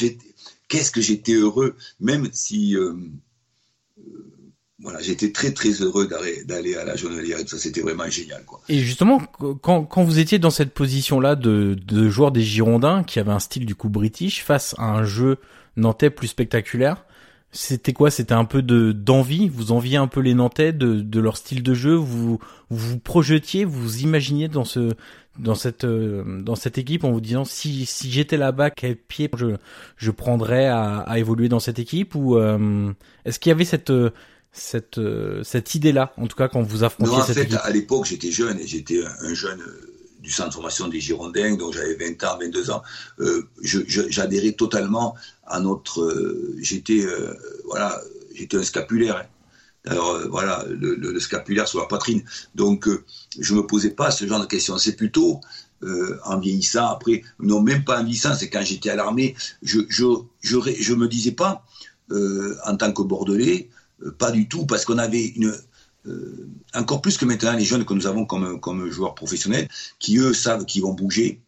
[0.69, 2.95] qu'est-ce que j'étais heureux, même si euh,
[4.81, 6.07] voilà, j'étais très très heureux
[6.45, 8.43] d'aller à la journalière ça, c'était vraiment génial.
[8.45, 8.61] Quoi.
[8.69, 9.21] Et justement,
[9.61, 13.39] quand, quand vous étiez dans cette position-là de, de joueur des Girondins, qui avait un
[13.39, 15.37] style du coup british, face à un jeu
[15.77, 17.05] nantais plus spectaculaire,
[17.53, 18.09] c'était quoi?
[18.11, 19.49] C'était un peu de d'envie?
[19.49, 21.95] Vous enviez un peu les Nantais de, de leur style de jeu?
[21.95, 22.39] Vous
[22.69, 24.93] vous projetiez, vous imaginiez dans ce
[25.37, 29.29] dans cette euh, dans cette équipe en vous disant si si j'étais là-bas quel pied
[29.35, 29.57] je
[29.97, 32.15] je prendrais à, à évoluer dans cette équipe?
[32.15, 32.93] Ou euh,
[33.25, 33.91] est-ce qu'il y avait cette
[34.51, 38.05] cette euh, cette idée-là, en tout cas quand vous affrontiez non, en fait, à l'époque,
[38.05, 41.95] j'étais jeune, et j'étais un, jeune euh, du centre de formation des Girondins, donc j'avais
[41.95, 42.81] 20 ans, 22 ans.
[43.19, 46.01] Euh, J'adhérais totalement à notre.
[46.01, 47.05] Euh, j'étais
[47.65, 48.01] voilà,
[48.35, 49.17] j'étais un scapulaire.
[49.17, 49.25] Hein.
[49.85, 52.23] Alors voilà, le, le, scapulaire sur la poitrine.
[52.53, 52.87] Donc
[53.39, 54.77] je me posais pas ce genre de questions.
[54.77, 55.39] C'est plutôt
[56.25, 56.87] en vieillissant.
[56.87, 58.35] Après, non, même pas en vieillissant.
[58.35, 59.33] C'est quand j'étais à l'armée.
[59.63, 60.05] Je, je,
[60.41, 61.65] je, je, me disais pas
[62.11, 63.69] en tant que Bordelais
[64.17, 65.55] pas du tout, parce qu'on avait une,
[66.07, 69.67] euh, encore plus que maintenant les jeunes que nous avons comme, comme joueurs professionnels,
[69.99, 71.41] qui eux savent qu'ils vont bouger.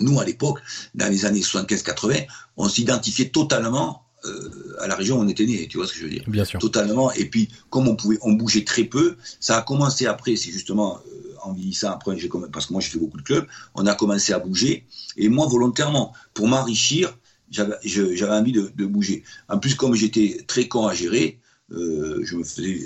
[0.00, 0.60] Nous, à l'époque,
[0.94, 5.66] dans les années 75-80, on s'identifiait totalement euh, à la région où on était né,
[5.68, 6.24] tu vois ce que je veux dire?
[6.26, 6.58] Bien sûr.
[6.60, 7.12] Totalement.
[7.12, 11.00] Et puis, comme on pouvait, on bougeait très peu, ça a commencé après, c'est justement
[11.42, 12.16] en vieillissant, après,
[12.52, 14.86] parce que moi j'ai fait beaucoup de clubs, on a commencé à bouger.
[15.16, 17.16] Et moi, volontairement, pour m'enrichir,
[17.50, 19.24] j'avais envie de, de, bouger.
[19.48, 21.40] En plus, comme j'étais très con à gérer,
[21.72, 22.78] euh, je me faisais,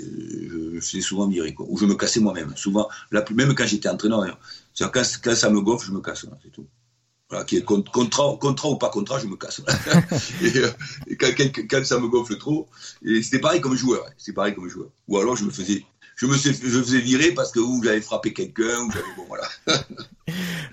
[0.81, 1.55] faisais souvent virer.
[1.59, 2.53] Ou je me cassais moi-même.
[2.55, 4.39] Souvent, la, même quand j'étais entraîneur,
[4.79, 6.67] quand, quand, ça me gonfle, je me casse, c'est tout.
[7.45, 9.61] Qui est contrat, ou pas contrat, je me casse.
[10.43, 10.71] Euh,
[11.07, 12.67] et, quand, ça me gonfle trop,
[13.03, 14.05] et c'était pareil comme joueur.
[14.07, 14.89] Hein, c'est pareil comme joueur.
[15.07, 15.85] Ou alors je me faisais,
[16.17, 19.47] je me je faisais virer parce que ou j'avais frappé quelqu'un, ou j'avais bon voilà.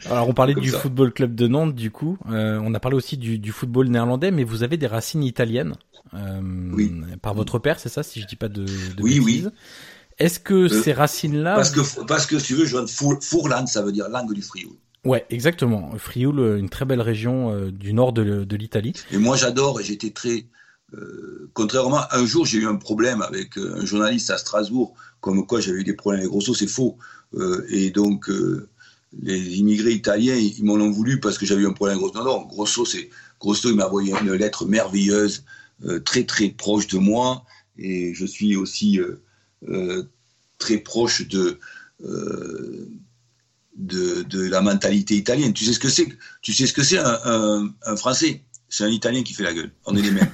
[0.07, 2.19] alors on parlait du football club de Nantes, du coup.
[2.31, 5.75] Euh, on a parlé aussi du, football néerlandais, mais vous avez des racines italiennes.
[6.15, 6.41] Euh,
[6.73, 6.93] oui.
[7.23, 9.45] Par votre père, c'est ça, si je dis pas de, de Oui, oui.
[10.19, 12.77] Est-ce que ces racines-là Parce que parce que si tu veux, je
[13.21, 14.75] Fourland, ça veut dire langue du Frioul.
[15.05, 15.91] Ouais, exactement.
[15.99, 18.95] Frioul, euh, une très belle région euh, du nord de, de l'Italie.
[19.13, 20.47] Et moi, j'adore et j'étais très.
[20.95, 25.47] Euh, contrairement, un jour, j'ai eu un problème avec euh, un journaliste à Strasbourg, comme
[25.47, 26.99] quoi j'avais eu des problèmes avec Grosso, c'est faux.
[27.69, 28.31] et donc,
[29.23, 32.25] les immigrés italiens, ils m'en ont voulu parce que j'avais eu un problème avec Grosso.
[32.25, 33.09] Non, non, Grosso, c'est,
[33.41, 35.45] Grosso, il m'a envoyé une lettre merveilleuse,
[36.05, 37.45] très, très proche de moi.
[37.79, 39.01] Et je suis aussi
[40.59, 41.59] très proche de
[43.77, 45.53] de, la mentalité italienne.
[45.53, 46.09] Tu sais ce que c'est
[46.43, 48.43] Tu sais ce que c'est un, Français?
[48.77, 49.71] C'est un Italien qui fait la gueule.
[49.87, 50.33] On est les mêmes.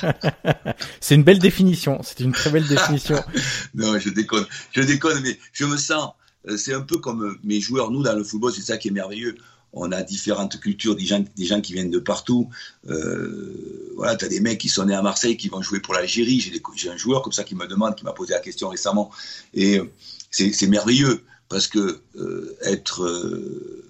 [1.00, 1.98] c'est une belle définition.
[2.02, 3.24] C'est une très belle définition.
[3.74, 4.44] non, je déconne.
[4.72, 6.10] Je déconne, mais je me sens.
[6.46, 7.90] Euh, c'est un peu comme mes joueurs.
[7.90, 9.36] Nous, dans le football, c'est ça qui est merveilleux.
[9.72, 12.50] On a différentes cultures, des gens, des gens qui viennent de partout.
[12.90, 15.94] Euh, voilà, tu as des mecs qui sont nés à Marseille, qui vont jouer pour
[15.94, 16.40] l'Algérie.
[16.76, 19.10] J'ai un joueur comme ça qui me demande, qui m'a posé la question récemment.
[19.54, 19.90] Et euh,
[20.30, 23.84] c'est merveilleux parce que euh, être euh,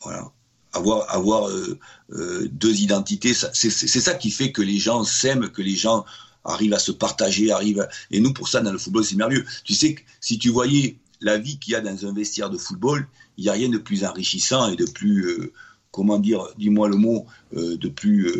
[0.00, 0.30] voilà
[0.74, 5.76] avoir avoir euh, deux identités c'est ça qui fait que les gens s'aiment que les
[5.76, 6.04] gens
[6.44, 9.46] arrivent à se partager arrivent et nous pour ça dans le football c'est merveilleux.
[9.64, 12.58] Tu sais que si tu voyais la vie qu'il y a dans un vestiaire de
[12.58, 15.50] football il n'y a rien de plus enrichissant et de plus
[15.90, 18.30] comment dire dis-moi le mot de plus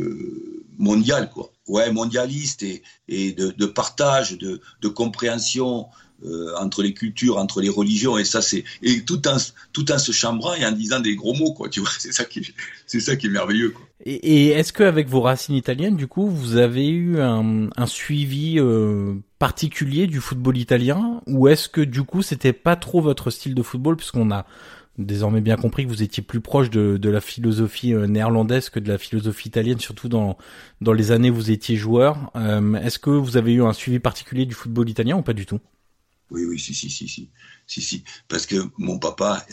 [0.78, 1.50] mondial quoi.
[1.66, 5.86] Ouais mondialiste et, de, partage de compréhension
[6.24, 9.36] euh, entre les cultures, entre les religions, et ça c'est et tout en
[9.72, 12.24] tout en se chambrant et en disant des gros mots quoi, tu vois, c'est ça
[12.24, 12.54] qui
[12.86, 13.84] c'est ça qui est merveilleux quoi.
[14.06, 18.58] Et, et est-ce qu'avec vos racines italiennes, du coup, vous avez eu un, un suivi
[18.58, 23.54] euh, particulier du football italien, ou est-ce que du coup c'était pas trop votre style
[23.54, 24.46] de football, puisqu'on a
[24.96, 28.78] désormais bien compris que vous étiez plus proche de, de la philosophie euh, néerlandaise que
[28.78, 30.38] de la philosophie italienne, surtout dans
[30.80, 32.30] dans les années où vous étiez joueur.
[32.82, 35.60] est-ce que vous avez eu un suivi particulier du football italien ou pas du tout?
[36.34, 37.30] Oui, oui, si, si, si, si,
[37.66, 38.04] si, si.
[38.28, 39.46] Parce que mon papa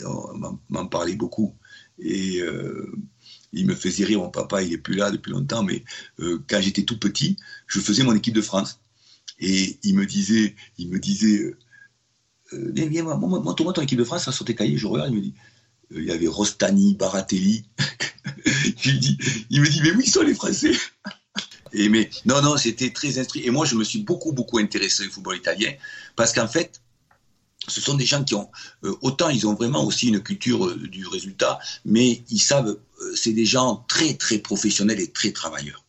[0.68, 1.54] m'en parlait beaucoup.
[1.98, 2.92] Et euh,
[3.52, 4.18] il me faisait rire.
[4.18, 5.84] Mon papa, il est plus là depuis longtemps, mais
[6.18, 8.80] euh, quand j'étais tout petit, je faisais mon équipe de France.
[9.38, 11.54] Et il me disait, il me disait,
[12.52, 15.22] euh, viens, viens, montre-moi ton équipe de France, ça sautait cahier, je regarde, il me
[15.22, 15.34] dit,
[15.90, 17.64] il y avait Rostani, Baratelli.
[18.84, 19.18] dis,
[19.50, 20.72] il me dit, mais oui, ils sont les Français?
[21.72, 23.46] Et mais non, non, c'était très instruit.
[23.46, 25.72] Et moi, je me suis beaucoup, beaucoup intéressé au football italien
[26.16, 26.80] parce qu'en fait,
[27.68, 28.50] ce sont des gens qui ont
[28.84, 33.14] euh, autant ils ont vraiment aussi une culture euh, du résultat, mais ils savent, euh,
[33.14, 35.84] c'est des gens très, très professionnels et très travailleurs.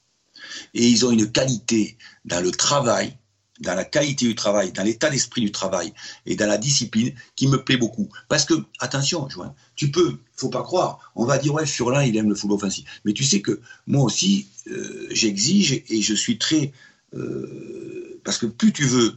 [0.73, 3.17] Et ils ont une qualité dans le travail
[3.59, 5.93] dans la qualité du travail, dans l'état d'esprit du travail
[6.25, 8.09] et dans la discipline qui me plaît beaucoup.
[8.27, 12.17] Parce que, attention, Joël, tu peux, faut pas croire, on va dire, ouais, Furlan, il
[12.17, 12.85] aime le football offensif.
[13.05, 16.71] Mais tu sais que moi aussi, euh, j'exige et je suis très.
[17.13, 19.15] Euh, parce que plus tu veux,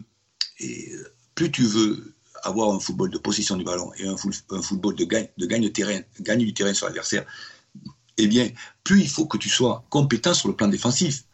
[0.60, 0.92] et
[1.34, 5.28] plus tu veux avoir un football de possession du ballon et un, football de gagne,
[5.38, 7.24] de gagne terrain, gagne du terrain sur l'adversaire,
[8.18, 8.48] eh bien,
[8.84, 11.24] plus il faut que tu sois compétent sur le plan défensif.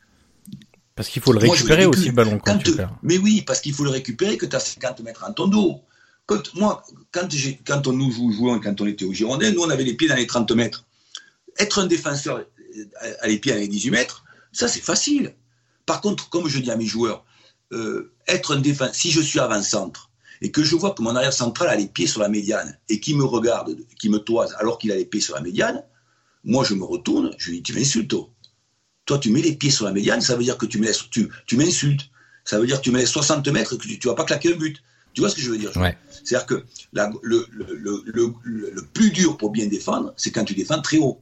[0.95, 3.85] Parce qu'il faut le récupérer aussi le ballon quand, tu Mais oui, parce qu'il faut
[3.85, 5.81] le récupérer que tu as 50 mètres en ton dos.
[6.27, 7.29] Quand, moi, quand,
[7.67, 10.17] quand on nous jouait, quand on était au Girondin, nous on avait les pieds dans
[10.17, 10.85] les 30 mètres.
[11.59, 15.35] Être un défenseur euh, à les pieds dans les 18 mètres, ça c'est facile.
[15.87, 17.25] Par contre, comme je dis à mes joueurs,
[17.73, 20.11] euh, être un défenseur, si je suis avant-centre
[20.43, 23.01] et que je vois que mon arrière central a les pieds sur la médiane et
[23.01, 25.83] qui me regarde, qui me toise alors qu'il a les pieds sur la médiane,
[26.45, 28.15] moi je me retourne, je lui dis tu m'insultes.
[29.05, 32.11] Toi, tu mets les pieds sur la médiane, ça veut dire que tu m'insultes.
[32.45, 34.55] Ça veut dire que tu mets 60 mètres et que tu, ne vas pas claquer
[34.55, 34.83] un but.
[35.15, 40.15] Tu vois ce que je veux dire C'est-à-dire que le, plus dur pour bien défendre,
[40.17, 41.21] c'est quand tu défends très haut.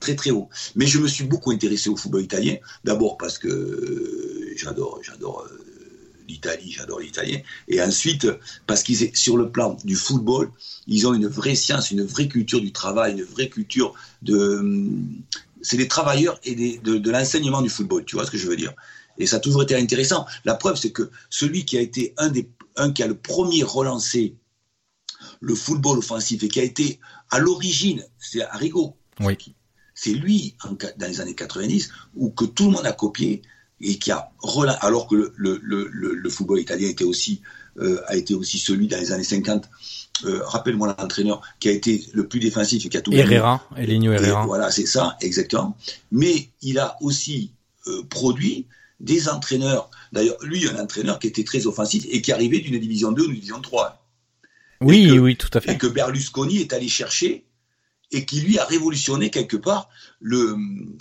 [0.00, 0.48] Très très haut.
[0.76, 2.56] Mais je me suis beaucoup intéressé au football italien.
[2.84, 5.58] D'abord parce que euh, j'adore, j'adore euh,
[6.26, 7.38] l'Italie, j'adore l'italien.
[7.68, 8.26] Et ensuite,
[8.66, 10.50] parce qu'ils sur le plan du football,
[10.86, 14.88] ils ont une vraie science, une vraie culture du travail, une vraie culture de,
[15.62, 18.72] c'est des travailleurs et de, l'enseignement du football, tu vois ce que je veux dire.
[19.18, 20.26] Et ça a toujours été intéressant.
[20.44, 23.62] La preuve, c'est que celui qui a été un des, un qui a le premier
[23.62, 24.36] relancé
[25.40, 26.98] le football offensif et qui a été
[27.30, 28.96] à l'origine, c'est Arrigo.
[29.20, 29.36] Oui.
[29.94, 30.56] C'est lui,
[30.96, 33.42] dans les années 90, où que tout le monde a copié
[33.82, 34.30] et qui a
[34.80, 37.42] alors que le, le, football italien était aussi
[38.06, 39.68] a été aussi celui dans les années 50
[40.24, 44.12] euh, rappelle-moi l'entraîneur qui a été le plus défensif et qui a tout Herrera, Elenio
[44.12, 44.46] Herrera.
[44.46, 45.76] voilà, c'est ça, exactement.
[46.12, 47.52] Mais il a aussi
[47.86, 48.66] euh, produit
[49.00, 49.90] des entraîneurs.
[50.12, 53.26] D'ailleurs, lui, un entraîneur qui était très offensif et qui arrivait d'une division 2 ou
[53.26, 54.04] d'une division 3.
[54.82, 55.72] Oui, oui, tout à fait.
[55.72, 57.44] Et que Berlusconi est allé chercher
[58.12, 59.88] et qui lui a révolutionné quelque part
[60.20, 60.56] le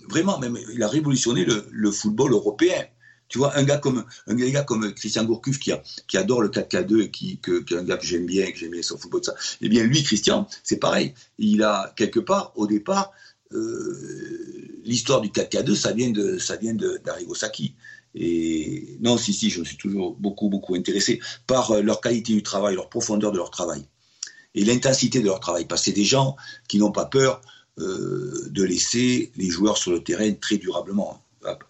[0.07, 2.85] vraiment même il a révolutionné le football européen
[3.29, 6.49] tu vois, un gars comme un gars comme Christian Gourcuff qui, a, qui adore le
[6.49, 9.35] 4K2 et qui, que, un gars que j'aime bien, que j'aime bien son football, ça.
[9.61, 11.13] Eh bien, lui, Christian, c'est pareil.
[11.37, 13.11] Il a quelque part, au départ,
[13.53, 17.75] euh, l'histoire du 4K2, ça vient de, ça vient d'Arrigo Sacchi.
[18.15, 22.33] Et non, si, si, je me suis toujours beaucoup, beaucoup intéressé par euh, leur qualité
[22.33, 23.85] du travail, leur profondeur de leur travail
[24.55, 25.65] et l'intensité de leur travail.
[25.65, 26.35] Parce que c'est des gens
[26.67, 27.41] qui n'ont pas peur
[27.77, 31.21] euh, de laisser les joueurs sur le terrain très durablement,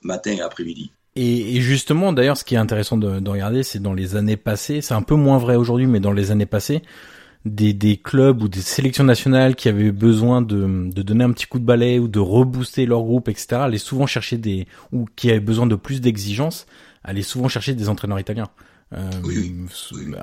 [0.02, 0.92] matin et après-midi.
[1.22, 4.94] Et, justement, d'ailleurs, ce qui est intéressant de, regarder, c'est dans les années passées, c'est
[4.94, 6.82] un peu moins vrai aujourd'hui, mais dans les années passées,
[7.44, 11.60] des, clubs ou des sélections nationales qui avaient besoin de, de, donner un petit coup
[11.60, 15.42] de balai ou de rebooster leur groupe, etc., allaient souvent chercher des, ou qui avaient
[15.42, 16.68] besoin de plus d'exigences,
[17.04, 18.48] allaient souvent chercher des entraîneurs italiens.
[18.94, 19.10] Euh,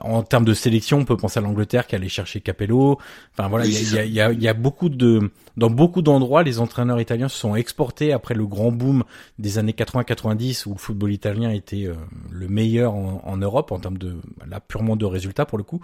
[0.00, 2.98] en termes de sélection, on peut penser à l'Angleterre qui allait chercher Capello.
[3.32, 6.58] Enfin voilà, il y, a, y, a, y, a, beaucoup de, dans beaucoup d'endroits, les
[6.58, 9.04] entraîneurs italiens se sont exportés après le grand boom
[9.38, 11.94] des années 80-90 où le football italien était euh,
[12.30, 14.16] le meilleur en, en, Europe en termes de,
[14.48, 15.80] là purement de résultats pour le coup.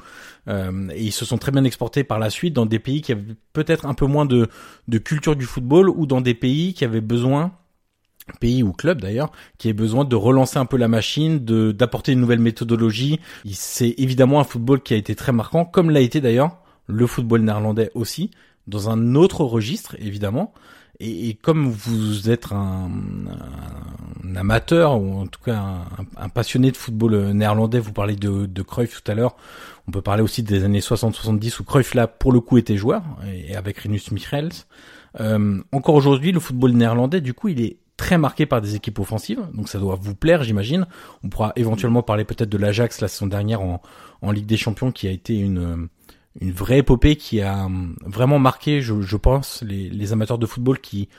[0.48, 3.12] Euh, et ils se sont très bien exportés par la suite dans des pays qui
[3.12, 4.48] avaient peut-être un peu moins de,
[4.88, 7.52] de culture du football ou dans des pays qui avaient besoin
[8.40, 12.12] pays ou club d'ailleurs, qui ait besoin de relancer un peu la machine, de d'apporter
[12.12, 13.20] une nouvelle méthodologie.
[13.50, 17.42] C'est évidemment un football qui a été très marquant, comme l'a été d'ailleurs le football
[17.42, 18.30] néerlandais aussi,
[18.66, 20.52] dans un autre registre évidemment.
[21.04, 22.88] Et, comme vous êtes un,
[24.36, 25.60] amateur ou en tout cas
[26.16, 29.34] un, passionné de football néerlandais, vous parlez de, de Cruyff tout à l'heure.
[29.88, 33.02] On peut parler aussi des années 60-70 où Cruyff là pour le coup était joueur
[33.26, 34.52] et avec Rinus Michels.
[35.20, 38.98] Euh, encore aujourd'hui, le football néerlandais, du coup, il est très marqué par des équipes
[38.98, 40.88] offensives, donc ça doit vous plaire, j'imagine.
[41.22, 43.80] On pourra éventuellement parler peut-être de l'Ajax la saison dernière en,
[44.32, 45.88] Ligue des Champions, qui a été une
[46.40, 47.68] une vraie épopée qui a
[48.04, 51.10] vraiment marqué, je, je pense, les, les, amateurs de football qui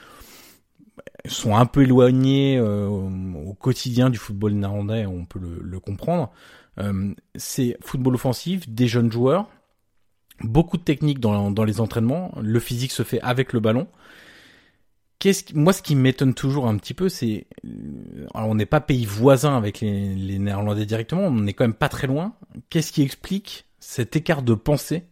[1.26, 6.32] sont un peu éloignés euh, au quotidien du football néerlandais, on peut le, le comprendre.
[6.80, 9.48] Euh, c'est football offensif, des jeunes joueurs,
[10.42, 13.88] beaucoup de techniques dans, dans les entraînements, le physique se fait avec le ballon
[15.54, 19.56] moi, ce qui m'étonne toujours un petit peu, c'est, euh, on n'est pas pays voisin
[19.56, 22.34] avec les, les, Néerlandais directement, on n'est quand même pas très loin.
[22.70, 25.04] Qu'est-ce qui explique cet écart de pensée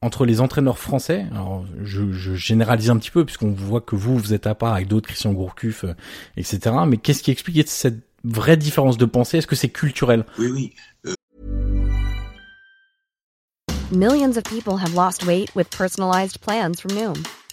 [0.00, 1.26] entre les entraîneurs français?
[1.30, 4.72] Alors, je, je généralise un petit peu puisqu'on voit que vous, vous êtes à part
[4.72, 5.94] avec d'autres, Christian Gourcuff, euh,
[6.36, 6.76] etc.
[6.86, 9.38] Mais qu'est-ce qui explique cette vraie différence de pensée?
[9.38, 10.24] Est-ce que c'est culturel?
[10.38, 10.74] Oui, oui.
[11.06, 11.14] Euh...
[13.92, 17.22] Millions of people have lost weight with personalized plans from Noom.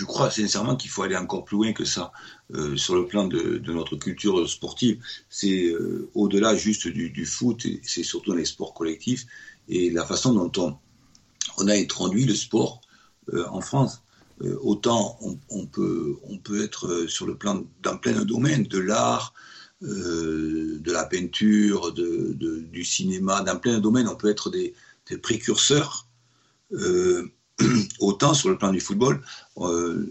[0.00, 2.10] je crois sincèrement qu'il faut aller encore plus loin que ça
[2.54, 4.98] euh, sur le plan de, notre culture sportive.
[5.28, 9.26] C'est euh, au-delà juste du, foot, c'est surtout les sports collectifs
[9.68, 10.78] et la façon dont
[11.58, 12.80] on, a introduit le sport
[13.34, 14.02] euh, en France.
[14.62, 15.18] autant
[15.50, 19.34] on, peut, on peut être sur le plan dans plein domaines, de l'art,
[19.82, 22.34] de la peinture, de,
[22.72, 24.74] du cinéma, dans plein de domaines, on peut être des
[25.20, 26.06] précurseurs
[28.00, 29.20] autant sur le plan du football,
[29.58, 30.10] euh,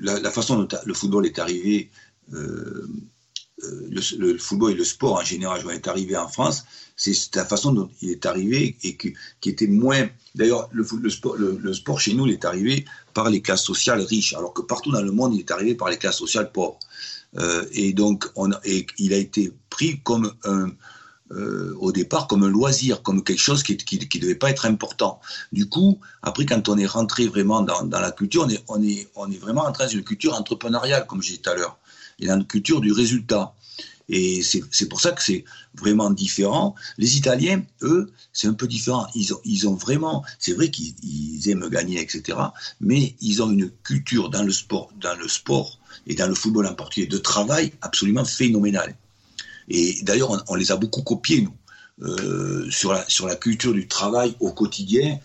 [0.00, 1.90] la, façon dont le football est arrivé,
[2.32, 2.86] euh,
[3.62, 6.64] euh, le, football et le sport en général est arrivé en France,
[6.96, 10.08] c'est la façon dont il est arrivé et qui, était moins.
[10.34, 14.62] D'ailleurs, le, sport, chez nous, il est arrivé par les classes sociales riches, alors que
[14.62, 16.78] partout dans le monde, il est arrivé par les classes sociales pauvres.
[17.72, 18.26] et donc,
[18.98, 20.70] il a été pris comme un,
[21.34, 25.20] euh, au départ comme un loisir, comme quelque chose qui ne devait pas être important.
[25.52, 29.84] Du coup, après, quand on est rentré vraiment dans, la culture, on est, vraiment entré
[29.84, 31.78] dans une culture entrepreneuriale, comme j'ai dit tout à l'heure,
[32.20, 33.54] et dans une culture du résultat.
[34.08, 36.74] Et c'est pour ça que c'est vraiment différent.
[36.98, 39.06] Les Italiens, eux, c'est un peu différent.
[39.14, 42.38] Ils ont, ils ont vraiment, c'est vrai qu'ils aiment gagner, etc.
[42.80, 46.66] Mais ils ont une culture dans le sport, dans le sport et dans le football
[46.66, 48.94] en particulier de travail absolument phénoménale.
[49.68, 52.70] Et d'ailleurs, on, les a beaucoup copiés, nous.
[52.70, 55.18] sur, la, sur la culture du travail au quotidien.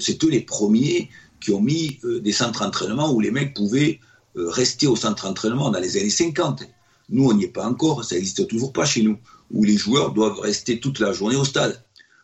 [0.00, 1.10] c'est eux les premiers
[1.40, 4.00] qui ont mis des centres d'entraînement où les mecs pouvaient
[4.34, 6.62] rester au centre d'entraînement dans les années 50.
[7.10, 9.18] Nous, on n'y est pas encore, ça n'existe toujours pas chez nous,
[9.50, 11.82] où les joueurs doivent rester toute la journée au stade.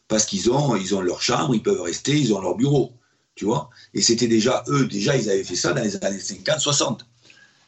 [0.09, 2.93] Parce qu'ils ont, ils ont leur chambre, ils peuvent rester, ils ont leur bureau.
[3.35, 6.61] Tu vois Et c'était déjà, eux, déjà, ils avaient fait ça dans les années 50,
[6.61, 7.07] 60.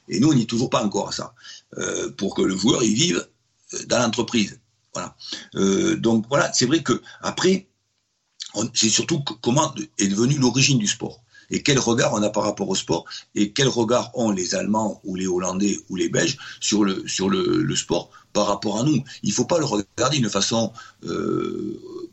[0.09, 1.35] Et nous, on n'y est toujours pas encore à ça.
[1.79, 3.27] Euh, pour que le joueur, il vive
[3.75, 4.59] euh, dans l'entreprise.
[4.95, 5.17] Voilà.
[5.57, 7.69] Euh, donc voilà, c'est vrai que après,
[8.73, 12.69] c'est surtout comment est devenue l'origine du sport et quel regard on a par rapport
[12.69, 13.05] au sport
[13.35, 17.29] et quel regard ont les Allemands ou les Hollandais ou les Belges sur le, sur
[17.29, 19.05] le, sport par rapport à nous.
[19.23, 20.73] Il ne faut pas le regarder d'une façon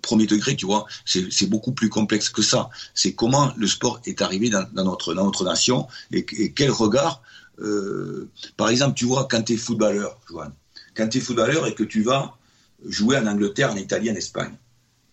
[0.04, 0.86] premier degré, tu vois.
[1.06, 2.70] C'est beaucoup plus complexe que ça.
[2.94, 7.24] C'est comment le sport est arrivé dans, notre, dans notre nation et, quel regard.
[7.60, 10.54] Euh, par exemple, tu vois, quand tu es footballeur, Joanne,
[10.96, 12.38] quand tu es footballeur et que tu vas
[12.86, 14.56] jouer en Angleterre, en Italie, en Espagne,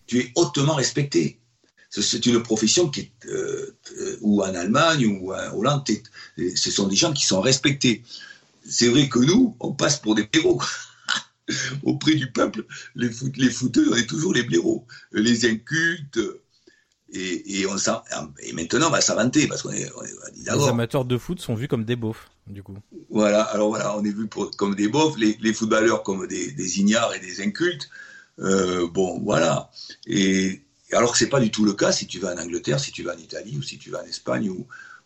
[0.07, 1.39] tu es hautement respecté
[1.99, 5.83] c'est une profession qui est, euh, euh, ou en Allemagne ou en Hollande,
[6.37, 8.03] ce sont des gens qui sont respectés.
[8.67, 10.61] C'est vrai que nous, on passe pour des blaireaux.
[11.83, 12.65] Auprès du peuple,
[12.95, 16.19] les, foot, on est toujours les blaireaux, les incultes.
[17.13, 17.75] Et, on
[18.39, 19.91] et maintenant, on va s'inventer parce qu'on est,
[20.35, 22.77] Les amateurs de foot sont vus comme des beaufs, du coup.
[23.09, 27.19] Voilà, alors voilà, on est vus comme des beaufs, les, footballeurs comme des, ignares et
[27.19, 27.89] des incultes.
[28.39, 29.69] Euh, bon, voilà.
[30.07, 30.61] Et,
[30.93, 33.03] alors que c'est pas du tout le cas si tu vas en Angleterre, si tu
[33.03, 34.65] vas en Italie ou si tu vas en Espagne ou,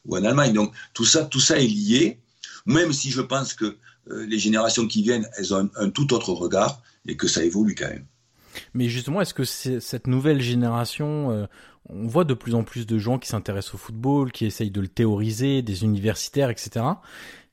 [0.09, 0.53] en Allemagne.
[0.53, 2.19] Donc tout ça, tout ça est lié.
[2.67, 3.77] Même si je pense que
[4.11, 7.75] euh, les générations qui viennent, elles ont un, tout autre regard et que ça évolue
[7.75, 8.05] quand même.
[8.73, 11.45] Mais justement, est-ce que cette nouvelle génération, euh,
[11.89, 14.81] on voit de plus en plus de gens qui s'intéressent au football, qui essayent de
[14.81, 16.85] le théoriser, des universitaires, etc.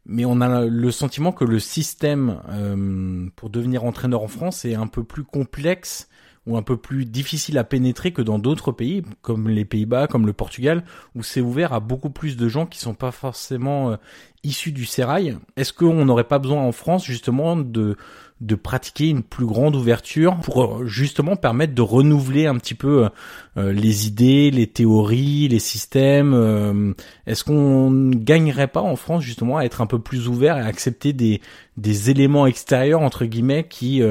[0.04, 4.74] Mais on a le sentiment que le système euh, pour devenir entraîneur en France est
[4.74, 6.08] un peu plus complexe
[6.46, 10.26] ou un peu plus difficile à pénétrer que dans d'autres pays, comme les Pays-Bas, comme
[10.26, 10.84] le Portugal,
[11.14, 13.96] où c'est ouvert à beaucoup plus de gens qui sont pas forcément euh,
[14.42, 15.38] issus du sérail.
[15.56, 17.96] Est-ce qu'on n'aurait pas besoin en France justement de
[18.40, 23.08] de pratiquer une plus grande ouverture pour euh, justement permettre de renouveler un petit peu
[23.56, 26.94] euh, les idées, les théories, les systèmes.
[27.28, 30.62] Est-ce qu'on ne gagnerait pas en France justement à être un peu plus ouvert et
[30.62, 31.40] accepter des,
[31.76, 34.02] des éléments extérieurs entre guillemets qui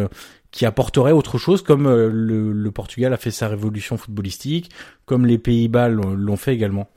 [0.51, 4.69] qui apporterait autre chose, comme euh, le, Portugal a fait sa révolution footballistique,
[5.05, 6.89] comme les Pays-Bas l'ont fait également.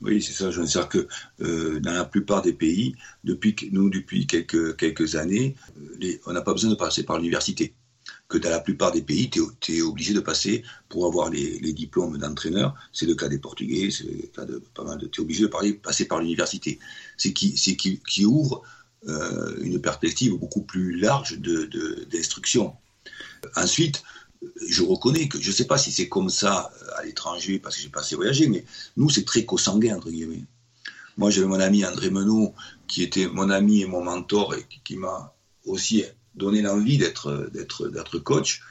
[0.00, 0.50] Oui, c'est ça.
[0.50, 1.06] Je veux dire que
[1.40, 5.54] euh, dans la plupart des pays, depuis nous, depuis quelques, quelques années,
[5.98, 7.74] les, on n'a pas besoin de passer par l'université.
[8.28, 12.16] Que dans la plupart des pays, tu es, obligé de passer pour avoir les, diplômes
[12.18, 12.74] d'entraîneur.
[12.92, 15.06] C'est le cas des Portugais, c'est le cas de pas mal de.
[15.06, 16.78] Tu es obligé de passer par l'université.
[17.18, 18.62] C'est qui, qui, qui ouvre
[19.08, 22.66] euh, une perspective beaucoup plus large d'instruction.
[22.66, 22.72] De,
[23.56, 24.02] Ensuite,
[24.66, 27.76] je reconnais que je ne sais pas si c'est comme ça euh, à l'étranger parce
[27.76, 28.64] que j'ai pas assez voyagé, mais
[28.96, 30.44] nous c'est très consanguin entre guillemets.
[31.16, 32.54] Moi j'avais mon ami André Menot
[32.88, 35.34] qui était mon ami et mon mentor et qui, m'a
[35.64, 38.62] aussi donné l'envie d'être d'être d'être coach.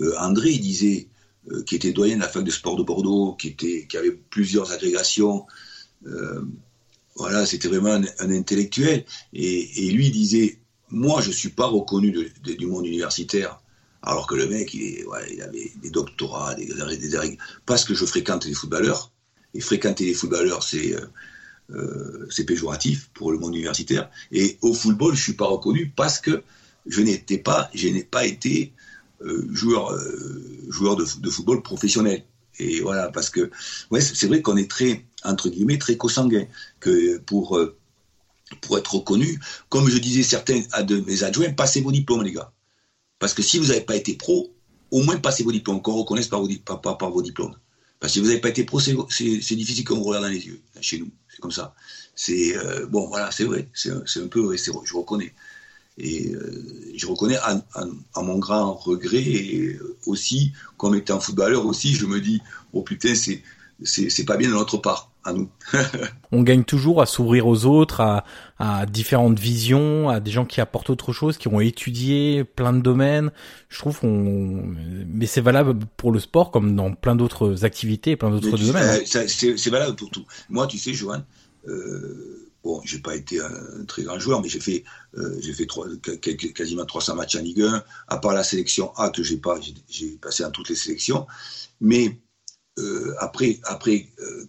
[0.00, 1.08] Euh, André il disait
[1.50, 4.12] euh, qui était doyen de la fac de sport de Bordeaux, qui était qui avait
[4.12, 5.46] plusieurs agrégations.
[7.14, 10.58] voilà, c'était vraiment un, intellectuel et, lui disait
[10.88, 12.10] moi je suis pas reconnu
[12.42, 13.61] du monde universitaire
[14.02, 15.06] alors que le mec, il,
[15.42, 19.12] avait des doctorats, des, des, parce que je fréquente les footballeurs.
[19.54, 21.06] Et fréquenter les footballeurs, c'est euh,
[21.70, 24.10] euh, péjoratif pour le monde universitaire.
[24.32, 26.42] Et au football, je suis pas reconnu parce que
[26.86, 28.72] je n'étais pas, je n'ai pas été
[29.20, 29.96] euh, joueur
[30.68, 32.24] joueur de, football professionnel.
[32.58, 33.50] Et voilà, parce que
[34.00, 36.46] c'est vrai qu'on est très entre guillemets très consanguin
[36.80, 37.60] que pour
[38.60, 39.38] pour être reconnu,
[39.68, 42.52] comme je disais certains de mes adjoints, passez vos diplômes les gars.
[43.22, 44.52] Parce que si vous n'avez pas été pro,
[44.90, 46.48] au moins passez vos diplômes, qu'on reconnaisse par vos,
[46.96, 47.54] par, vos diplômes.
[48.00, 50.44] Parce que si vous n'avez pas été pro, c'est difficile qu'on vous regarde dans les
[50.44, 51.08] yeux, chez nous.
[51.28, 51.72] C'est comme ça.
[52.16, 53.68] C'est euh, bon, voilà, c'est vrai.
[53.74, 55.32] C'est un peu vrai, je reconnais.
[55.98, 62.06] Et euh, je reconnais à, mon grand regret, et aussi, comme étant footballeur aussi, je
[62.06, 62.40] me dis,
[62.72, 65.50] oh putain, c'est pas bien de notre part à nous.
[66.32, 68.24] on gagne toujours à s'ouvrir aux autres, à,
[68.58, 72.80] à, différentes visions, à des gens qui apportent autre chose, qui ont étudié plein de
[72.80, 73.30] domaines.
[73.68, 74.62] Je trouve qu'on,
[75.06, 79.00] mais c'est valable pour le sport comme dans plein d'autres activités, plein d'autres domaines.
[79.00, 79.24] Hein.
[79.26, 80.24] c'est valable pour tout.
[80.48, 81.22] Moi, tu sais, Johan,
[81.68, 84.84] euh, bon, j'ai pas été un très grand joueur, mais j'ai fait,
[85.16, 85.86] euh, j'ai fait trois,
[86.54, 87.84] quasiment 300 matchs en Ligue 1.
[88.08, 89.58] À part la sélection A que j'ai pas,
[89.88, 91.26] j'ai passé dans toutes les sélections,
[91.80, 92.18] mais
[92.78, 94.08] euh, après, après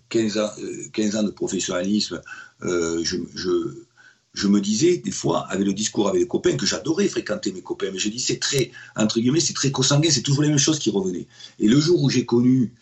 [0.10, 0.52] 15, euh, ans,
[0.94, 2.22] 15 euh, ans de professionnalisme,
[2.62, 3.18] je,
[4.34, 7.62] je me disais des fois, avec le discours avec les copains, que j'adorais fréquenter mes
[7.62, 10.58] copains, mais je dis c'est très, entre guillemets, c'est très consanguin, c'est toujours les mêmes
[10.58, 11.28] choses qui revenaient.
[11.60, 12.74] Et le jour où j'ai connu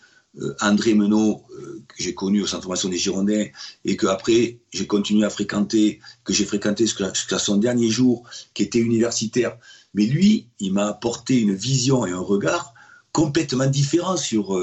[0.60, 1.42] André Menot,
[1.88, 3.46] que j'ai connu au centre de formation des Girondins,
[3.84, 8.22] et que après j'ai continué à fréquenter, que j'ai fréquenté jusqu'à son dernier jour,
[8.54, 9.58] qui était universitaire.
[9.92, 12.72] Mais lui, il m'a apporté une vision et un regard
[13.10, 14.56] complètement différents sur,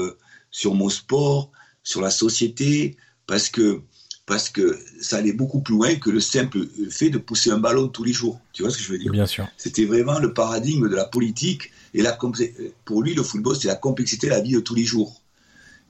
[0.50, 1.50] sur mon sport,
[1.82, 2.96] sur la société,
[3.26, 3.82] parce que
[4.26, 7.88] parce que ça allait beaucoup plus loin que le simple fait de pousser un ballon
[7.88, 8.40] tous les jours.
[8.52, 9.10] Tu vois ce que je veux dire?
[9.10, 9.48] Bien sûr.
[9.56, 12.16] C'était vraiment le paradigme de la politique et la
[12.84, 15.20] pour lui le football c'est la complexité de la vie de tous les jours.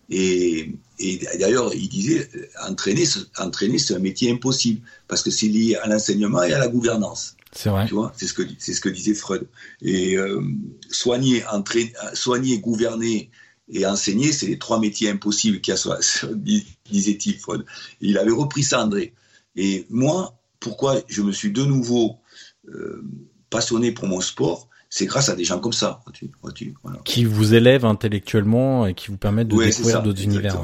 [0.08, 2.30] Et, et d'ailleurs il disait
[2.66, 3.04] entraîner
[3.36, 7.36] entraîner c'est un métier impossible parce que c'est lié à l'enseignement et à la gouvernance.
[7.52, 7.86] C'est vrai.
[7.86, 9.46] Tu vois, c'est ce que c'est ce que disait Freud.
[9.82, 10.40] Et euh,
[10.90, 13.28] soigner, entraîner, soigner, gouverner
[13.72, 15.98] et enseigner, c'est les trois métiers impossibles qu'il y a,
[16.90, 17.64] disait-il, Freud.
[18.00, 19.14] Il avait repris ça, André.
[19.56, 22.18] Et moi, pourquoi je me suis de nouveau
[22.68, 23.04] euh,
[23.48, 26.02] passionné pour mon sport c'est grâce à des gens comme ça.
[27.04, 30.60] Qui vous élèvent intellectuellement et qui vous permettent de découvrir d'autres univers.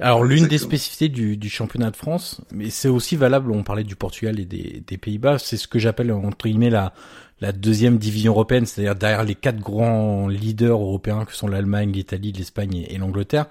[0.00, 3.84] Alors l'une des spécificités du, du, championnat de France, mais c'est aussi valable, on parlait
[3.84, 6.92] du Portugal et des, des Pays-Bas, c'est ce que j'appelle entre guillemets la,
[7.40, 12.32] la deuxième division européenne, c'est-à-dire derrière les quatre grands leaders européens que sont l'Allemagne, l'Italie,
[12.32, 13.46] l'Espagne et, l'Angleterre.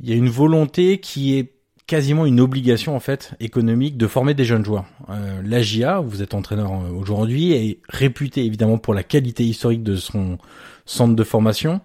[0.00, 1.52] Il y a une volonté qui est
[1.86, 4.86] quasiment une obligation en fait économique de former des jeunes joueurs.
[5.08, 9.96] Euh, L'AGIA, vous êtes entraîneur euh, aujourd'hui, est réputé évidemment pour la qualité historique de
[9.96, 10.38] son
[10.86, 11.80] centre de formation.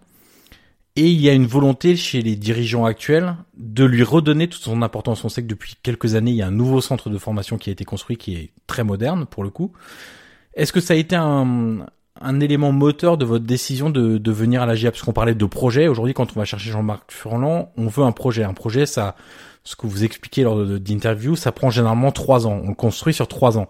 [0.98, 4.82] Et il y a une volonté chez les dirigeants actuels de lui redonner toute son
[4.82, 5.26] importance.
[5.26, 7.70] On sait que depuis quelques années, il y a un nouveau centre de formation qui
[7.70, 9.74] a été construit, qui est très moderne pour le coup.
[10.56, 11.86] Est-ce que ça a été un,
[12.22, 15.46] un élément moteur de votre décision de, venir à la GIA Parce qu'on parlait de
[15.46, 15.88] projet.
[15.88, 18.44] Aujourd'hui, quand on va chercher Jean-Marc Furlan, on veut un projet.
[18.44, 19.16] Un projet, ça,
[19.64, 22.62] ce que vous expliquez lors d'interviews, ça prend généralement trois ans.
[22.64, 23.68] On le construit sur trois ans.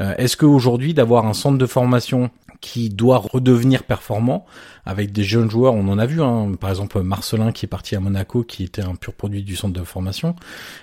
[0.00, 2.30] Euh, Est-ce qu'aujourd'hui, d'avoir un centre de formation
[2.62, 4.46] qui doit redevenir performant
[4.86, 5.74] avec des jeunes joueurs.
[5.74, 8.82] On en a vu, hein, par exemple Marcelin qui est parti à Monaco, qui était
[8.82, 10.36] un pur produit du centre de formation.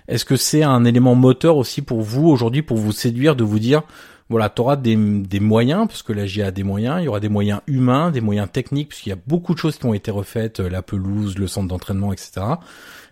[0.10, 3.60] Est-ce que c'est un élément moteur aussi pour vous aujourd'hui, pour vous séduire, de vous
[3.60, 3.84] dire,
[4.30, 7.08] voilà, tu auras des, des, moyens, parce que la GIA a des moyens, il y
[7.08, 9.94] aura des moyens humains, des moyens techniques, puisqu'il y a beaucoup de choses qui ont
[9.94, 12.42] été refaites, la pelouse, le centre d'entraînement, etc.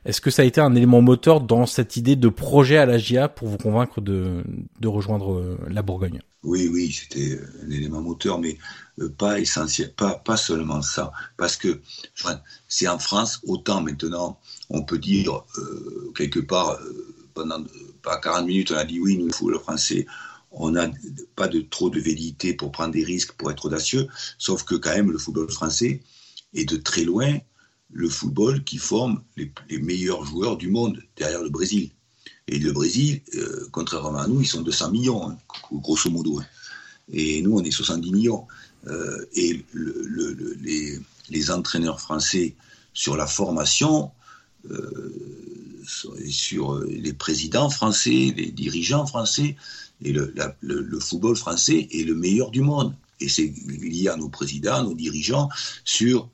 [0.07, 2.97] Est-ce que ça a été un élément moteur dans cette idée de projet à la
[2.97, 4.41] GIA pour vous convaincre de,
[4.85, 6.21] rejoindre euh, la Bourgogne?
[6.43, 8.57] Oui, oui, c'était un élément moteur, mais
[8.99, 11.11] euh, pas essentiel, pas, pas seulement ça.
[11.35, 11.81] Parce que
[12.69, 14.39] c'est en France, autant maintenant,
[14.69, 16.79] on peut dire euh, quelque part,
[17.33, 17.63] pendant
[18.01, 20.05] pas 40 minutes, on a dit oui, nous, il faut le français
[20.59, 20.89] on n'a
[21.35, 24.95] pas de trop de vérité pour prendre des risques, pour être audacieux, sauf que quand
[24.95, 26.01] même le football français
[26.53, 27.37] est de très loin
[27.91, 31.91] le football qui forme les, meilleurs joueurs du monde derrière le Brésil.
[32.47, 35.37] Et le Brésil, euh, contrairement à nous, ils sont 200 millions, hein,
[35.71, 36.39] grosso modo.
[36.39, 36.45] Hein.
[37.11, 38.47] Et nous, on est 70 millions.
[38.87, 39.63] Euh, et
[41.29, 42.55] les, entraîneurs français
[42.93, 44.11] sur la formation,
[44.69, 45.13] euh,
[46.27, 49.55] sur les présidents français, les dirigeants français,
[50.03, 52.93] et le, football français est le meilleur du monde.
[53.19, 55.49] Et c'est lié à nos présidents, nos dirigeants,
[55.83, 56.29] sur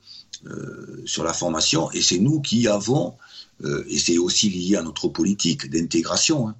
[0.46, 3.14] euh, sur la formation, et c'est nous qui avons,
[3.62, 6.56] euh, et c'est aussi lié à notre politique d'intégration, hein.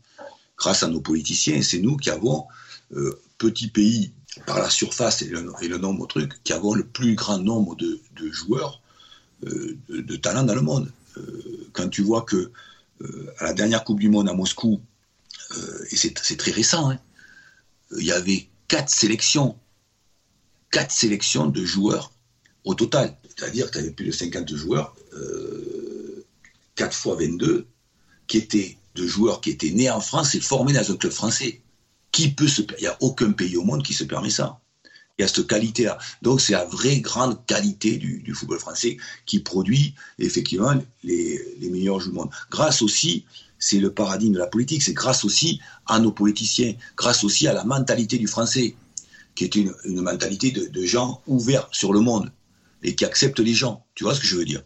[0.57, 2.47] grâce à nos politiciens, c'est nous qui avons,
[2.97, 4.11] euh, petit pays
[4.47, 8.01] par la surface et le, nombre de trucs, qui avons le plus grand nombre de,
[8.31, 8.81] joueurs
[9.43, 10.91] de, de, talent dans le monde.
[11.75, 12.51] quand tu vois que
[13.39, 14.81] à la dernière Coupe du Monde à Moscou,
[15.91, 16.99] et c'est très récent, hein,
[17.97, 19.57] il y avait quatre sélections,
[20.71, 22.13] quatre sélections de joueurs
[22.65, 23.17] au total.
[23.37, 26.25] C'est-à-dire que tu avais plus de 50 joueurs, euh,
[26.77, 27.67] 4 fois 22,
[28.27, 31.61] qui étaient de joueurs qui étaient nés en France et formés dans un club français.
[32.13, 34.61] Qui peut se, il n'y a aucun pays au monde qui se permet ça.
[35.19, 35.99] Il y a cette qualité-là.
[36.23, 42.13] Donc c'est la vraie grande qualité du, football français qui produit effectivement les, meilleurs joueurs
[42.13, 42.31] du monde.
[42.51, 43.25] Grâce aussi,
[43.59, 47.53] c'est le paradigme de la politique, c'est grâce aussi à nos politiciens, grâce aussi à
[47.53, 48.77] la mentalité du français,
[49.35, 52.31] qui est une, mentalité de gens ouverts sur le monde
[52.85, 53.85] et qui accepte les gens.
[53.95, 54.63] Tu vois ce que je veux dire?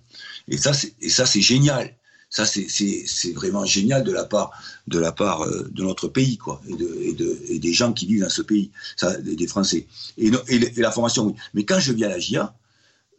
[0.49, 1.97] Et ça, c'est, génial.
[2.31, 4.51] Ça, c'est, vraiment génial de la part
[4.87, 8.31] de la part euh, de notre pays, quoi, et, de, des gens qui vivent dans
[8.31, 9.87] ce pays, ça, des Français.
[10.17, 11.35] Et, et, la formation, oui.
[11.55, 12.55] Mais quand je viens à la GIA,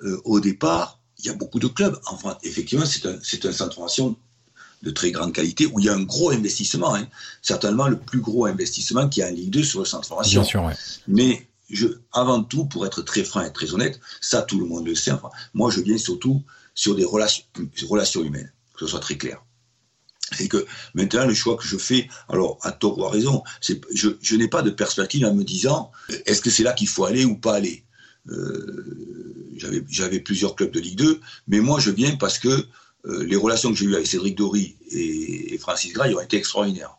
[0.02, 2.00] euh, au départ, il y a beaucoup de clubs.
[2.08, 4.16] Enfin, effectivement, c'est un, un centre de formation
[4.82, 7.08] de très grande qualité, où il y a un gros investissement, hein.
[7.42, 10.08] certainement le plus gros investissement qu'il y a en Ligue 2 sur le centre de
[10.08, 10.42] formation.
[10.42, 10.74] Bien sûr, ouais.
[11.08, 14.88] Mais je, avant tout, pour être très franc et très honnête, ça tout le monde
[14.88, 15.12] le sait.
[15.12, 17.44] Enfin, moi, je viens surtout sur des relations,
[17.88, 19.44] relations humaines, que ce soit très clair.
[20.32, 23.82] c'est que maintenant le choix que je fais, alors à tort ou à raison, c'est,
[23.94, 25.92] je, je n'ai pas de perspective en me disant
[26.26, 27.84] est-ce que c'est là qu'il faut aller ou pas aller.
[28.30, 29.56] Euh,
[29.90, 32.64] j'avais, plusieurs clubs de Ligue 2, mais moi je viens parce que euh,
[33.06, 36.98] les relations que j'ai eues avec Cédric Dory et, Francis Gray ont été extraordinaires.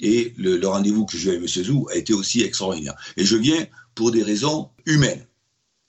[0.00, 1.64] Et le, rendez-vous que j'ai eu avec M.
[1.64, 2.94] Zou a été aussi extraordinaire.
[3.16, 5.26] Et je viens pour des raisons humaines.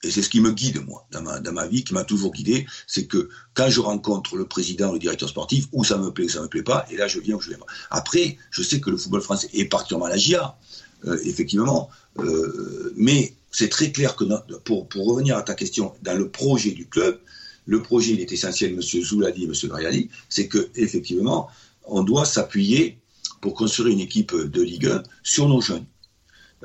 [0.04, 2.32] Et c'est ce qui me guide, moi, dans ma, dans ma vie, qui m'a toujours
[2.32, 6.26] guidé, c'est que quand je rencontre le président, le directeur sportif, où ça me plaît,
[6.26, 7.66] ou ça me plaît pas, et là je viens ou je viens pas.
[7.90, 10.58] Après, je sais que le football français est particulièrement la GIA,
[11.06, 11.88] euh, effectivement,
[12.18, 14.24] euh, mais c'est très clair que,
[14.64, 17.18] pour revenir à ta question, dans le projet du club,
[17.66, 18.82] le projet, il est essentiel, M.
[18.82, 19.52] Zou l'a dit, M.
[19.64, 21.48] Grayali, c'est que effectivement,
[21.84, 22.98] on doit s'appuyer
[23.40, 25.86] pour construire une équipe de Ligue 1 sur nos jeunes.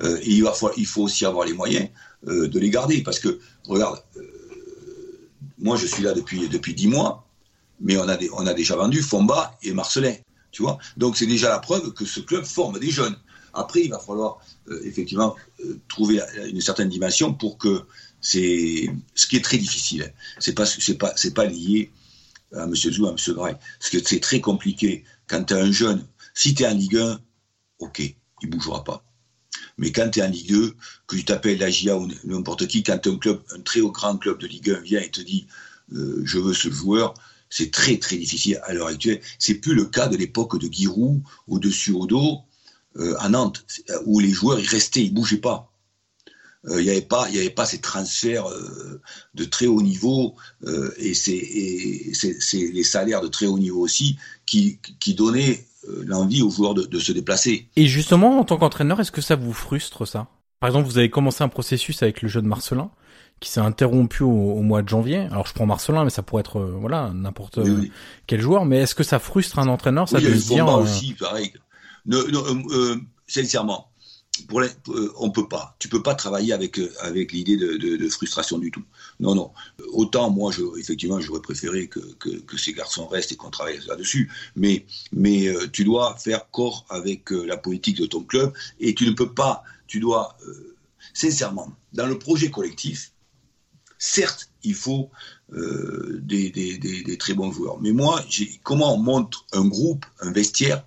[0.02, 1.90] Euh, et il, il faut aussi avoir les moyens
[2.28, 3.02] euh, de les garder.
[3.02, 4.22] Parce que, regarde, euh,
[5.58, 7.28] moi je suis là depuis, depuis 10 mois,
[7.82, 10.16] mais on a, on a déjà vendu Fomba et Marcelin.
[10.52, 13.16] Tu vois Donc c'est déjà la preuve que ce club forme des jeunes.
[13.54, 14.40] Après, il va falloir
[14.84, 15.36] effectivement
[15.88, 17.82] trouver une certaine dimension pour que
[18.22, 20.14] c'est ce qui est très difficile.
[20.40, 21.92] C'est pas c'est pas lié
[22.54, 22.76] à M.
[22.76, 23.34] Zou, à M.
[23.36, 23.56] Gray.
[23.80, 26.06] Parce que c'est très compliqué quand tu as un jeune.
[26.34, 27.20] Si tu es en Ligue 1,
[27.80, 28.02] ok,
[28.42, 29.04] il bougera pas.
[29.78, 30.76] Mais quand tu es en Ligue 2,
[31.08, 34.40] que tu t'appelles la GIA ou n'importe qui, quand un club, un très grand club
[34.40, 35.48] de Ligue 1 vient et te dit
[35.94, 37.14] euh, je veux ce joueur,
[37.50, 39.22] c'est très très difficile à l'heure actuelle.
[39.40, 42.40] C'est plus le cas de l'époque de Giroud ou de Suodo
[42.98, 43.66] euh, à Nantes,
[44.06, 45.69] où les joueurs ils restaient, ils bougeaient pas.
[46.66, 49.02] Euh, Il n'y avait pas, il y avait pas ces transferts euh,
[49.34, 50.36] de très haut niveau
[50.66, 51.34] euh, et c'est
[52.54, 55.66] les salaires de très haut niveau aussi qui, qui donnaient
[56.06, 57.68] l'envie aux joueurs de, de se déplacer.
[57.78, 60.28] Et justement, en tant qu'entraîneur, est-ce que ça vous frustre ça?
[60.60, 62.92] Par exemple, vous avez commencé un processus avec le jeune Marcelin
[63.40, 65.20] qui s'est interrompu au, au mois de janvier.
[65.32, 67.92] Alors je prends Marcelin, mais ça pourrait être euh, voilà n'importe Oui, oui.
[68.28, 68.66] quel joueur.
[68.66, 70.48] Mais est-ce que ça frustre un entraîneur ça Oui, il y a de eu se
[70.50, 71.54] dire Fomba euh, aussi, pareil.
[72.06, 72.98] Ne- ne- euh,
[73.28, 73.90] sincèrement,
[74.48, 75.76] pour les- euh, on peut pas.
[75.80, 78.84] Tu peux pas travailler avec euh, l'idée de, frustration du tout.
[79.20, 79.52] Non, non.
[79.94, 82.00] Autant moi, effectivement, j'aurais préféré que,
[82.58, 84.32] ces garçons restent et qu'on travaille là-dessus.
[84.56, 84.86] Mais
[85.16, 89.34] euh, tu dois faire corps avec la politique de ton club et tu ne peux
[89.34, 89.64] pas.
[89.88, 90.38] Tu dois
[91.14, 93.12] sincèrement dans le projet collectif.
[93.98, 95.10] Certes, il faut
[95.52, 97.80] des, très bons joueurs.
[97.82, 98.24] Mais moi,
[98.64, 100.84] comment on un groupe, un vestiaire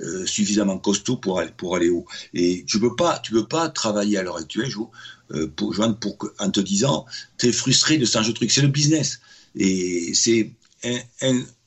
[0.00, 4.22] euh, suffisamment costaud pour aller, pour aller haut Et tu peux peux pas travailler à
[4.22, 4.90] l'heure actuelle, Jo,
[5.32, 7.06] euh, pour, pour en te disant,
[7.38, 8.50] tu es frustré de changer de truc.
[8.50, 9.20] C'est le business.
[9.54, 10.50] Et c'est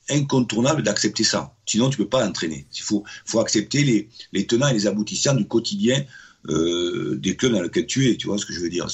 [0.08, 1.54] incontournable d'accepter ça.
[1.66, 2.66] Sinon, tu peux pas entraîner.
[2.76, 6.04] Il faut, faut accepter les, les tenants et les aboutissants du quotidien
[6.48, 8.16] euh, des clubs dans lesquels tu es.
[8.16, 8.86] Tu vois ce que je veux dire?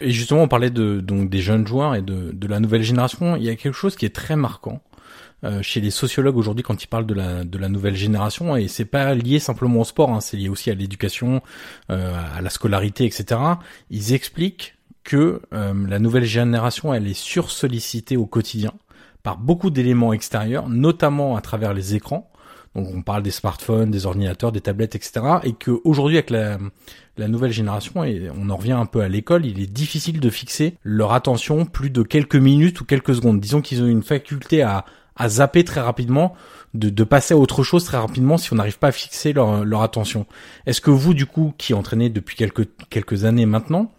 [0.00, 3.36] Et justement, on parlait de donc des jeunes joueurs et de, de la nouvelle génération.
[3.36, 4.82] Il y a quelque chose qui est très marquant
[5.44, 8.66] euh, chez les sociologues aujourd'hui quand ils parlent de la de la nouvelle génération et
[8.66, 11.42] c'est pas lié simplement au sport, hein, c'est lié aussi à l'éducation,
[11.90, 13.40] euh, à la scolarité, etc.
[13.90, 18.72] Ils expliquent que euh, la nouvelle génération, elle est sursollicitée au quotidien
[19.22, 22.30] par beaucoup d'éléments extérieurs, notamment à travers les écrans.
[22.74, 25.20] Donc on parle des smartphones, des ordinateurs, des tablettes, etc.
[25.44, 26.58] Et que aujourd'hui avec la,
[27.18, 30.30] la nouvelle génération, et on en revient un peu à l'école, il est difficile de
[30.30, 33.40] fixer leur attention plus de quelques minutes ou quelques secondes.
[33.40, 34.84] Disons qu'ils ont une faculté à,
[35.16, 36.34] à zapper très rapidement,
[36.74, 40.26] de, passer à autre chose très rapidement si on n'arrive pas à fixer leur, attention.
[40.66, 43.92] Est-ce que vous, du coup, qui entraînez depuis quelques, années maintenant,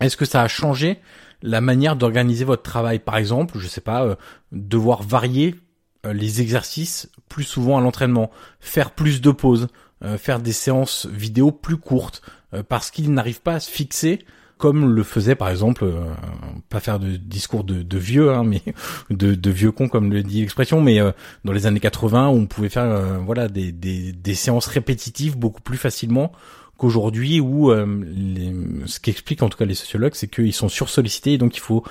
[0.00, 0.98] est-ce que ça a changé
[1.42, 2.98] la manière d'organiser votre travail?
[2.98, 4.16] Par exemple, je sais pas, euh,
[4.50, 5.54] devoir varier
[6.04, 9.68] euh, les exercices plus souvent à l'entraînement, faire plus de pauses,
[10.04, 12.22] euh, faire des séances vidéo plus courtes,
[12.68, 14.26] parce qu'ils n'arrivent pas à se fixer
[14.62, 16.04] comme le faisait par exemple, euh,
[16.68, 18.62] pas faire de discours de, de vieux, hein, mais
[19.10, 21.10] de, de vieux cons comme le dit l'expression, mais euh,
[21.44, 25.36] dans les années 80 où on pouvait faire euh, voilà des, des, des séances répétitives
[25.36, 26.30] beaucoup plus facilement
[26.76, 28.54] qu'aujourd'hui où euh, les,
[28.86, 31.82] ce qu'expliquent en tout cas les sociologues, c'est qu'ils sont sursollicités et donc il faut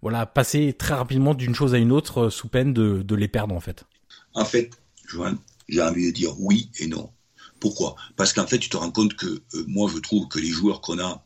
[0.00, 3.26] voilà passer très rapidement d'une chose à une autre euh, sous peine de, de les
[3.26, 3.86] perdre en fait.
[4.34, 4.70] En fait,
[5.04, 7.10] Joanne, j'ai envie de dire oui et non.
[7.58, 7.96] Pourquoi?
[8.14, 10.80] Parce qu'en fait, tu te rends compte que euh, moi, je trouve que les joueurs
[10.80, 11.24] qu'on a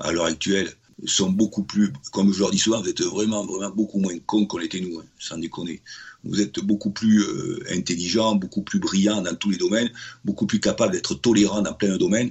[0.00, 0.72] à l'heure actuelle
[1.06, 4.46] sont beaucoup plus, comme je leur dis souvent, vous êtes vraiment, vraiment beaucoup moins cons
[4.46, 5.80] qu'on l'était nous, hein, sans déconner.
[6.24, 9.90] Vous êtes beaucoup plus euh, intelligents, beaucoup plus brillants dans tous les domaines,
[10.24, 12.30] beaucoup plus capables d'être tolérants dans plein de domaines,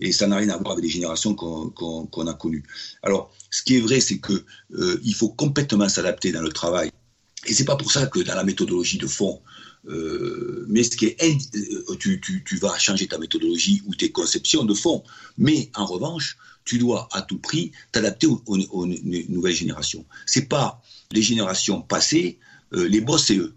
[0.00, 2.64] et ça n'a rien à voir avec les générations qu'on a connues.
[3.02, 4.44] Alors, ce qui est vrai, c'est que
[4.74, 6.90] euh, faut complètement s'adapter dans le travail.
[7.46, 9.40] Et c'est pas pour ça que dans la méthodologie de fond,
[9.88, 14.74] euh, mais ce qui est, euh, tu vas changer ta méthodologie ou tes conceptions de
[14.74, 15.02] fond.
[15.36, 16.36] Mais en revanche,
[16.68, 20.04] tu dois à tout prix t'adapter aux, aux- aux nouvelles générations.
[20.26, 22.38] C'est pas les générations passées,
[22.74, 23.54] euh, les boss c'est eux.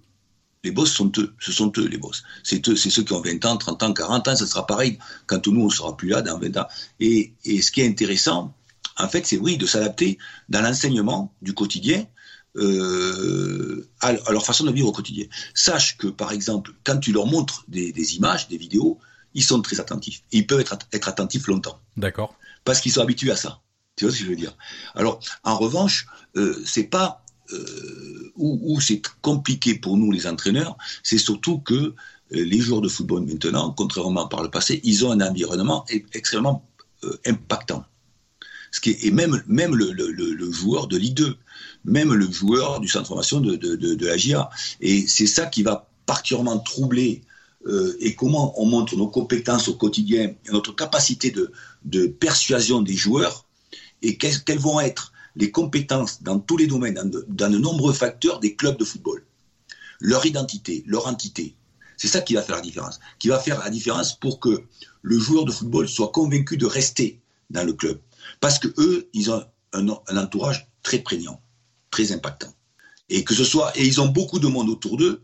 [0.64, 2.24] Les boss sont eux, ce sont eux les boss.
[2.43, 4.97] C'est eux, c'est ceux qui ont 20 ans, 30 ans, 40 ans, ça sera pareil
[5.28, 6.68] quand nous on sera plus là dans 20 ans.
[7.01, 8.53] Et, ce qui est intéressant,
[8.97, 12.05] en fait, c'est oui, de s'adapter dans l'enseignement du quotidien
[12.57, 15.26] euh, à, leur façon de vivre au quotidien.
[15.53, 18.99] Sache que, par exemple, quand tu leur montres des, des images, des vidéos,
[19.34, 20.22] ils sont très attentifs.
[20.32, 21.80] Ils peuvent être, être attentifs longtemps.
[21.97, 22.36] D'accord.
[22.64, 23.62] Parce qu'ils sont habitués à ça.
[23.95, 24.55] Tu vois ce que je veux dire?
[24.95, 31.18] Alors, en revanche, euh, c'est pas euh, où, c'est compliqué pour nous les entraîneurs, c'est
[31.18, 31.93] surtout que euh,
[32.30, 36.66] les joueurs de football maintenant, contrairement par le passé, ils ont un environnement e- extrêmement
[37.26, 37.84] impactant.
[38.72, 41.38] Ce qui est, et même, même le, joueur de Ligue 2,
[41.84, 44.49] même le joueur du centre de formation de, de, de, de la GIA.
[44.80, 47.22] Et c'est ça qui va particulièrement troubler
[47.68, 53.45] euh, et comment on montre nos compétences au quotidien, notre capacité de, persuasion des joueurs,
[54.01, 57.93] et quelles, vont être les compétences dans tous les domaines, dans de, dans de nombreux
[57.93, 59.24] facteurs des clubs de football.
[59.99, 61.55] Leur identité, leur entité.
[61.97, 62.99] C'est ça qui va faire la différence.
[63.20, 64.64] Qui va faire la différence pour que
[65.03, 67.99] le joueur de football soit convaincu de rester dans le club.
[68.39, 71.39] Parce que eux, ils ont un, un entourage très prégnant,
[71.91, 72.51] très impactant.
[73.09, 75.22] Et que ce soit, et ils ont beaucoup de monde autour d'eux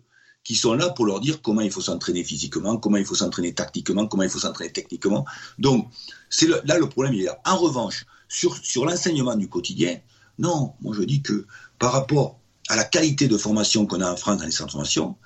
[0.48, 3.54] qui sont là pour leur dire comment il faut s'entraîner physiquement, comment il faut s'entraîner
[3.54, 5.26] tactiquement, comment il faut s'entraîner techniquement.
[5.60, 5.89] Donc,
[6.30, 7.38] c'est là le problème il est là.
[7.45, 10.00] En revanche, sur, sur l'enseignement du quotidien,
[10.39, 11.45] non, moi je dis que
[11.80, 12.39] par rapport
[12.70, 15.18] à la qualité de formation qu'on a en France dans les centres de formation,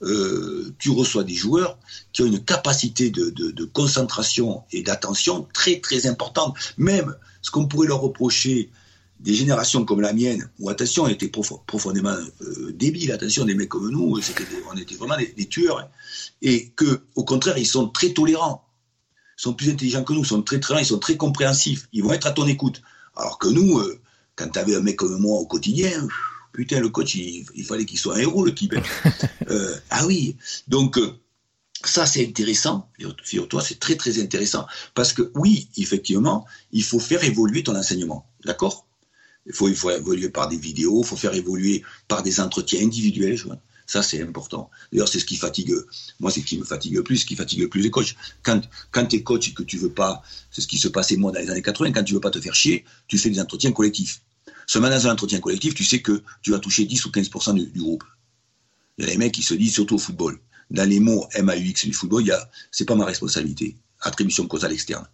[0.00, 1.78] euh, tu reçois des joueurs
[2.14, 6.56] qui ont une capacité de, de, de concentration et d'attention très très importante.
[6.78, 8.70] Même ce qu'on pourrait leur reprocher
[9.20, 13.54] des générations comme la mienne, où attention, on était prof, profondément euh, débiles, attention, des
[13.54, 14.24] mecs comme nous, des,
[14.72, 15.90] on était vraiment des, des, tueurs,
[16.40, 18.64] et que, au contraire, ils sont très tolérants,
[19.38, 22.02] ils sont plus intelligents que nous, ils sont très très ils sont très compréhensifs, ils
[22.02, 22.82] vont être à ton écoute.
[23.14, 24.00] Alors que nous, euh,
[24.36, 26.08] quand tu avais un mec comme moi au quotidien,
[26.52, 28.74] putain, le coach, il, il fallait qu'il soit un héros, le type.
[29.50, 31.20] euh, ah oui, donc euh,
[31.84, 32.88] ça c'est intéressant,
[33.22, 38.26] figure-toi, c'est très très intéressant, parce que oui, effectivement, il faut faire évoluer ton enseignement,
[38.46, 38.86] d'accord?
[39.46, 43.38] Il faut, évoluer par des vidéos, il faut faire évoluer par des entretiens individuels.
[43.86, 44.70] Ça, c'est important.
[44.92, 45.74] D'ailleurs, c'est ce qui fatigue,
[46.20, 48.14] moi, c'est ce qui me fatigue le plus, ce qui fatigue le plus les coachs.
[48.42, 48.60] Quand,
[49.08, 51.40] tu es coach et que tu veux pas, c'est ce qui se passait moi dans
[51.40, 54.22] les années 80, quand tu veux pas te faire chier, tu fais des entretiens collectifs.
[54.66, 57.80] Seulement dans un entretien collectif, tu sais que tu vas toucher 10 ou 15% du,
[57.80, 58.04] groupe.
[58.98, 60.38] Il y a des mecs qui se disent, surtout au football,
[60.70, 62.32] dans les mots MAUX du football, il y
[62.70, 63.76] c'est pas ma responsabilité.
[64.02, 65.08] Attribution causale externe.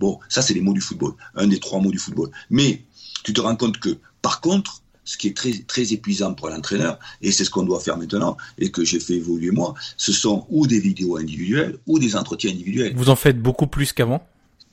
[0.00, 1.12] Bon, ça, c'est les mots du football.
[1.34, 2.30] Un des trois mots du football.
[2.48, 2.82] Mais,
[3.22, 6.98] tu te rends compte que, par contre, ce qui est très, très épuisant pour l'entraîneur,
[7.20, 10.46] et c'est ce qu'on doit faire maintenant, et que j'ai fait évoluer moi, ce sont
[10.48, 12.94] ou des vidéos individuelles ou des entretiens individuels.
[12.96, 14.26] Vous en faites beaucoup plus qu'avant?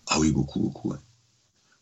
[0.07, 0.93] Ah oui, beaucoup, beaucoup.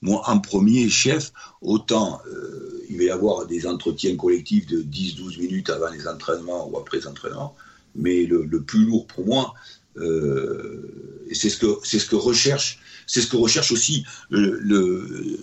[0.01, 1.31] Moi, en premier chef,
[1.61, 6.67] autant euh, il va y avoir des entretiens collectifs de 10-12 minutes avant les entraînements
[6.67, 7.55] ou après les entraînements,
[7.93, 9.53] mais le, le plus lourd pour moi,
[9.97, 15.39] et c'est ce que c'est ce que recherche c'est ce que recherche aussi le, le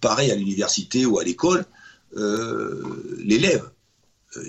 [0.00, 1.64] pareil à l'université ou à l'école
[2.16, 3.70] euh, l'élève.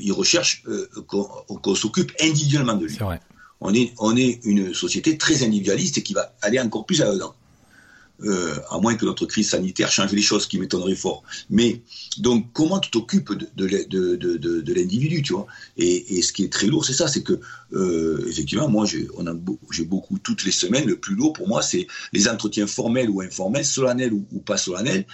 [0.01, 2.97] Il recherche euh, qu'on qu s'occupe individuellement de lui.
[2.97, 3.19] Vrai.
[3.61, 7.11] on est on est une société très individualiste et qui va aller encore plus à
[7.11, 7.35] dedans
[8.24, 11.24] euh, à moins que notre crise sanitaire change les choses, qui m'étonnerait fort.
[11.49, 11.82] Mais
[12.18, 15.47] donc, comment tu t'occupes de, l'individu, tu vois?
[15.78, 17.39] Et, ce qui est très lourd, c'est ça, c'est que
[17.74, 20.88] euh, effectivement, moi, j'ai beaucoup toutes les semaines.
[20.88, 25.05] Le plus lourd pour moi, c'est les entretiens formels ou informels, solennels ou, pas solennels,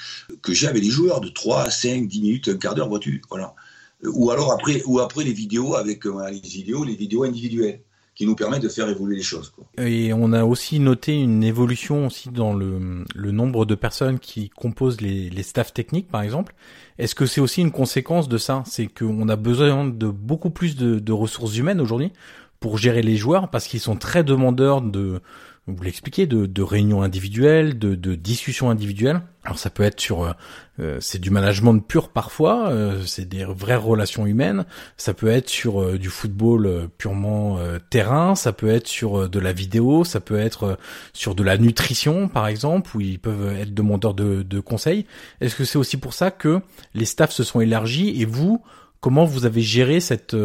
[0.41, 3.55] que j'ai avec les joueurs de 3, 5, 10 minutes, un quart d'heure, vois-tu, voilà.
[4.03, 7.81] Ou alors après, ou après les vidéos avec euh, les vidéos, les vidéos individuelles
[8.21, 9.51] qui nous permet de faire évoluer les choses.
[9.79, 14.49] Et on a aussi noté une évolution aussi dans le, le nombre de personnes qui
[14.49, 16.53] composent les, les staffs techniques, par exemple.
[16.99, 18.61] Est-ce que c'est aussi une conséquence de ça?
[18.67, 22.11] C'est qu'on a besoin de beaucoup plus de, de ressources humaines aujourd'hui
[22.59, 25.19] pour gérer les joueurs parce qu'ils sont très demandeurs de
[25.67, 29.21] vous l'expliquez, de, de réunions individuelles, de, de discussions individuelles.
[29.43, 30.35] Alors ça peut être sur,
[30.79, 34.65] euh, c'est du management pur parfois, euh, c'est des vraies relations humaines.
[34.97, 39.21] Ça peut être sur euh, du football euh, purement euh, terrain, ça peut être sur
[39.21, 40.77] euh, de la vidéo, ça peut être
[41.13, 45.05] sur de la nutrition par exemple, où ils peuvent être demandeurs de, de conseils.
[45.41, 46.61] Est-ce que c'est aussi pour ça que
[46.93, 48.63] les staffs se sont élargis et vous,
[49.01, 50.35] comment vous avez géré cette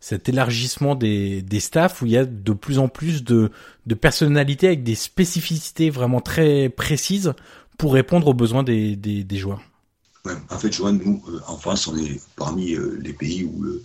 [0.00, 3.50] cet élargissement des, staffs où il y a de plus en plus de,
[4.00, 7.34] personnalités avec des spécificités vraiment très précises
[7.76, 9.62] pour répondre aux besoins des, joueurs?
[10.50, 13.82] En fait, Joanne, nous, euh, en France, on est parmi euh, les pays où euh,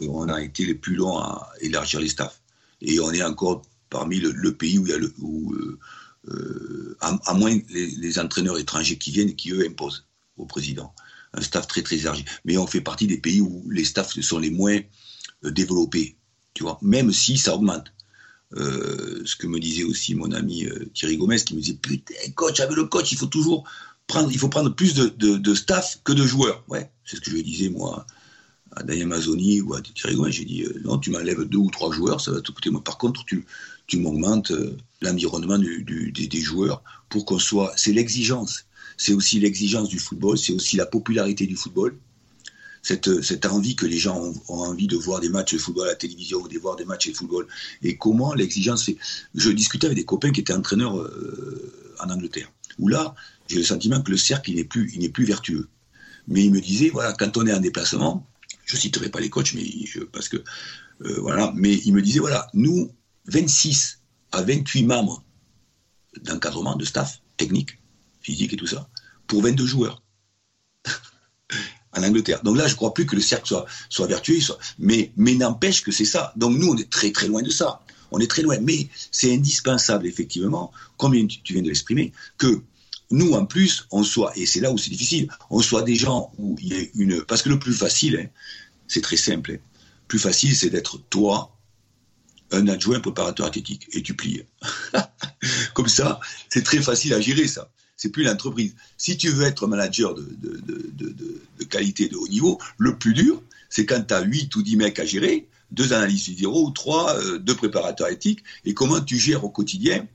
[0.00, 2.40] on a été les plus longs à élargir les staffs.
[2.80, 5.54] Et on est encore parmi le, pays où il y a le, où,
[6.28, 10.04] euh, à, moins les, entraîneurs étrangers qui viennent et qui, eux, imposent
[10.36, 10.92] au président
[11.36, 12.24] un staff très, très élargi.
[12.44, 14.80] Mais on fait partie des pays où les staffs sont les moins
[15.42, 16.16] développés.
[16.54, 17.92] Tu vois, même si ça augmente.
[18.54, 22.14] Euh, ce que me disait aussi mon ami euh, Thierry Gomez, qui me disait Putain,
[22.34, 23.68] coach, avec le coach, il faut toujours
[24.06, 26.64] prendre, il faut prendre plus de, staff que de joueurs.
[26.68, 28.06] Ouais, c'est ce que je disais moi
[28.72, 30.30] à Daniel Mazzoni ou à Thierry Gomez.
[30.30, 32.70] J'ai dit euh, Non, tu m'enlèves deux ou trois joueurs, ça va te coûter.
[32.70, 33.44] Moi, par contre, tu,
[33.88, 34.52] tu m'augmentes
[35.02, 37.72] l'environnement des, joueurs pour qu'on soit.
[37.76, 38.64] C'est l'exigence.
[38.96, 41.96] C'est aussi l'exigence du football, c'est aussi la popularité du football
[42.86, 45.90] cette, cette envie que les gens ont, envie de voir des matchs de football à
[45.90, 47.48] la télévision ou de voir des matchs de football.
[47.82, 48.88] Et comment l'exigence.
[49.34, 53.16] Je discutais avec des copains qui étaient entraîneurs euh, en Angleterre, où là,
[53.48, 55.68] j'ai le sentiment que le cercle, il n'est plus, plus vertueux.
[56.28, 58.24] Mais il me disait, voilà, quand on est en déplacement,
[58.64, 59.66] je citerai pas les coachs, mais
[60.12, 62.92] parce que euh, voilà, mais il me disait, voilà, nous,
[63.26, 63.98] 26
[64.30, 65.24] à 28 membres
[66.22, 67.78] d'encadrement, de staff technique,
[68.26, 68.88] physique et tout ça,
[69.28, 70.02] pour 22 joueurs
[71.92, 72.42] en Angleterre.
[72.42, 74.38] Donc là, je ne crois plus que le cercle soit, soit vertueux,
[74.78, 76.32] mais, n'empêche que c'est ça.
[76.36, 77.80] Donc nous, on est très très loin de ça.
[78.10, 78.58] On est très loin.
[78.60, 82.62] Mais c'est indispensable, effectivement, comme tu viens de l'exprimer, que
[83.10, 86.32] nous, en plus, on soit, et c'est là où c'est difficile, on soit des gens
[86.38, 87.22] où il y a une...
[87.22, 88.28] Parce que le plus facile, hein,
[88.88, 89.52] c'est très simple.
[89.52, 89.58] Hein.
[89.58, 91.56] Le plus facile, c'est d'être toi,
[92.50, 94.42] un adjoint, préparateur athlétique, et tu plies.
[95.74, 96.18] Comme ça,
[96.48, 98.74] c'est très facile à gérer, ça c'est plus l'entreprise.
[98.96, 104.02] Si tu veux être manager de, qualité de haut niveau, le plus dur, c'est quand
[104.06, 107.56] tu as 8 ou 10 mecs à gérer, deux analystes vidéo ou trois, euh, deux
[107.56, 110.06] préparateurs éthiques, et comment tu gères au quotidien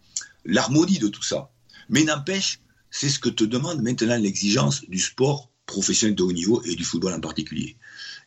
[0.45, 1.51] l'harmonie de tout ça.
[1.89, 6.61] Mais n'empêche, c'est ce que te demande maintenant l'exigence du sport professionnel de haut niveau
[6.63, 7.75] et du football en particulier.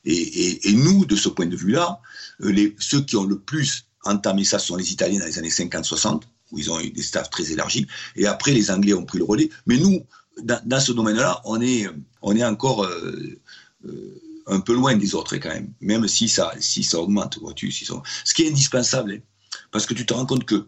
[0.04, 2.00] Et, nous, de ce point de vue-là,
[2.42, 6.22] euh, ceux qui ont le plus entamé ça sont les Italiens dans les années 50-60,
[6.54, 7.86] où ils ont eu des staffs très élargis.
[8.16, 9.50] Et après, les Anglais ont pris le relais.
[9.66, 10.04] Mais nous,
[10.42, 11.88] dans, ce domaine-là, on est,
[12.22, 13.40] on est encore euh,
[13.86, 17.38] euh, un peu loin des autres quand même, même si ça, si ça augmente.
[17.40, 17.86] Vois-tu, si
[18.24, 19.18] Ce qui est indispensable, hein,
[19.70, 20.66] parce que tu te rends compte que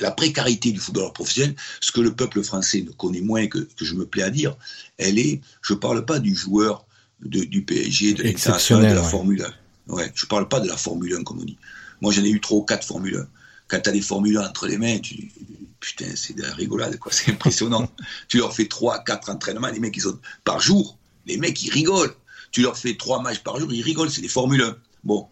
[0.00, 3.84] la précarité du footballeur professionnel, ce que le peuple français ne connaît moins que, que
[3.84, 4.56] je me plais à dire,
[4.98, 6.84] elle est, je ne parle pas du joueur
[7.20, 9.46] de, du PSG, de l'international, de la Formule
[9.88, 9.92] 1.
[9.92, 11.58] Ouais, je ne parle pas de la Formule 1, comme on dit.
[12.00, 13.28] Moi, j'en ai eu trois ou quatre Formule 1
[13.68, 15.32] quand tu as des formules entre les mains, tu,
[15.80, 17.12] putain, c'est de la rigolade, quoi.
[17.12, 17.90] C'est impressionnant.
[18.28, 21.70] tu leur fais 3, 4 entraînements, les mecs, ils ont, par jour, les mecs, ils
[21.70, 22.14] rigolent.
[22.52, 24.76] Tu leur fais 3 matchs par jour, ils rigolent, c'est des formules 1.
[25.04, 25.28] Bon.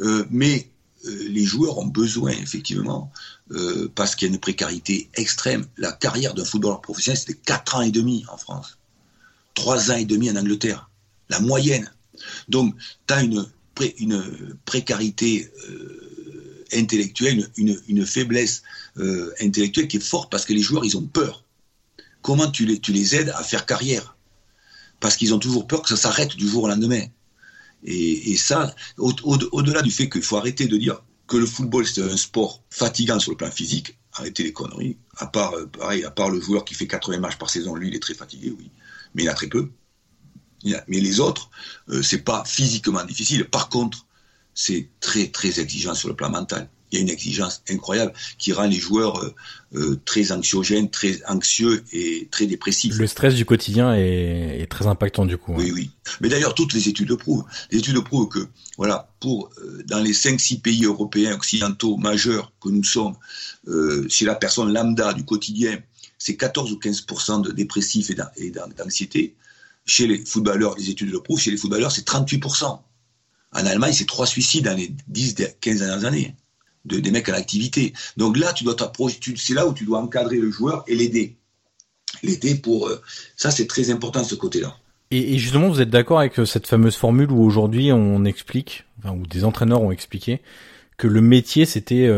[0.00, 0.70] Euh, mais
[1.06, 3.12] euh, les joueurs ont besoin, effectivement,
[3.50, 5.66] euh, parce qu'il y a une précarité extrême.
[5.76, 8.78] La carrière d'un footballeur professionnel, c'était 4 ans et demi en France.
[9.54, 10.90] 3 ans et demi en Angleterre.
[11.28, 11.90] La moyenne.
[12.48, 12.74] Donc,
[13.06, 13.46] tu as une,
[13.98, 15.50] une précarité
[16.72, 18.62] intellectuelle, une, faiblesse
[18.98, 21.44] euh, intellectuelle qui est forte parce que les joueurs, ils ont peur.
[22.22, 24.16] Comment tu les, aides à faire carrière?
[25.00, 27.04] Parce qu'ils ont toujours peur que ça s'arrête du jour au lendemain.
[27.82, 32.16] Et, ça, au-delà du fait qu'il faut arrêter de dire que le football c'est un
[32.16, 34.98] sport fatigant sur le plan physique, arrêtez les conneries.
[35.16, 37.88] À part, euh, pareil, à part le joueur qui fait 80 matchs par saison, lui,
[37.88, 38.70] il est très fatigué, oui.
[39.14, 39.70] Mais il a très peu.
[40.64, 41.50] Mais les autres,
[41.88, 43.46] euh, c'est pas physiquement difficile.
[43.46, 44.06] Par contre,
[44.54, 46.68] c'est très très exigeant sur le plan mental.
[46.92, 49.34] Il y a une exigence incroyable qui rend les joueurs euh,
[49.74, 52.96] euh, très anxiogènes, très anxieux et très dépressifs.
[52.96, 55.54] Le stress du quotidien est, très impactant du coup.
[55.54, 55.90] Oui, oui.
[56.20, 57.44] Mais d'ailleurs, toutes les études le prouvent.
[57.70, 62.68] Les études prouvent que, voilà, pour euh, dans les 5-6 pays européens occidentaux majeurs que
[62.68, 63.14] nous sommes,
[64.08, 65.78] chez la personne lambda du quotidien,
[66.18, 69.36] c'est 14 ou 15% de dépressifs et d'anxiété.
[69.86, 72.38] Chez les footballeurs, les études le prouvent, chez les footballeurs, c'est 38
[73.52, 76.34] en Allemagne, c'est trois suicides dans les 10, 15 dernières années.
[76.86, 77.92] De, des mecs en activité.
[78.16, 78.74] Donc là, tu dois
[79.36, 81.36] c'est là où tu dois encadrer le joueur et l'aider.
[82.22, 82.88] L'aider pour.
[82.88, 83.02] Euh,
[83.36, 84.74] ça, c'est très important, ce côté-là.
[85.10, 89.14] Et, justement, vous êtes d'accord avec euh, cette fameuse formule où aujourd'hui on explique, enfin,
[89.14, 90.40] où des entraîneurs ont expliqué,
[90.96, 92.08] que le métier c'était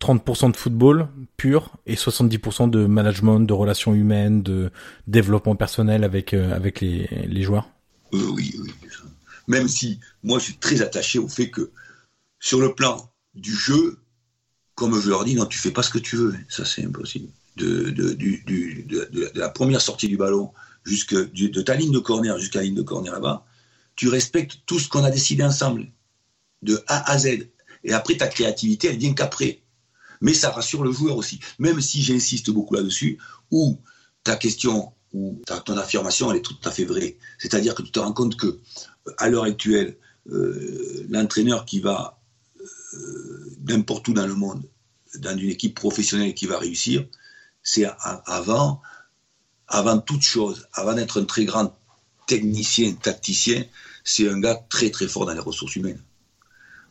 [0.00, 4.70] 30% euh, de football pur et 70% de management, de relations humaines, de
[5.06, 7.70] développement personnel avec, avec les, les joueurs?
[8.12, 8.72] Oui, oui.
[9.46, 11.70] Même si moi je suis très attaché au fait que
[12.38, 13.98] sur le plan du jeu,
[14.74, 16.34] comme je leur dis, non, tu fais pas ce que tu veux.
[16.48, 17.28] Ça, c'est impossible.
[17.56, 20.52] De, de, la première sortie du ballon
[20.84, 23.44] jusque de ta ligne de corner jusqu'à la ligne de corner là-bas,
[23.96, 25.86] tu respectes tout ce qu'on a décidé ensemble,
[26.62, 27.48] de A à Z.
[27.84, 29.60] Et après, ta créativité, elle vient qu'après.
[30.22, 31.40] Mais ça rassure le joueur aussi.
[31.58, 33.18] Même si j'insiste beaucoup là-dessus,
[33.50, 33.78] ou
[34.24, 37.16] ta question, ou ton affirmation, elle est tout à fait vraie.
[37.38, 38.58] C'est-à-dire que tu te rends compte que
[39.18, 39.96] à l'heure actuelle,
[40.30, 42.20] euh, l'entraîneur qui va
[42.94, 44.62] euh, n'importe où dans le monde,
[45.18, 47.06] dans une équipe professionnelle qui va réussir,
[47.62, 47.86] c'est
[48.26, 48.80] avant,
[49.68, 51.76] avant toute chose, avant d'être un très grand
[52.26, 53.64] technicien, tacticien,
[54.04, 56.00] c'est un gars très très fort dans les ressources humaines.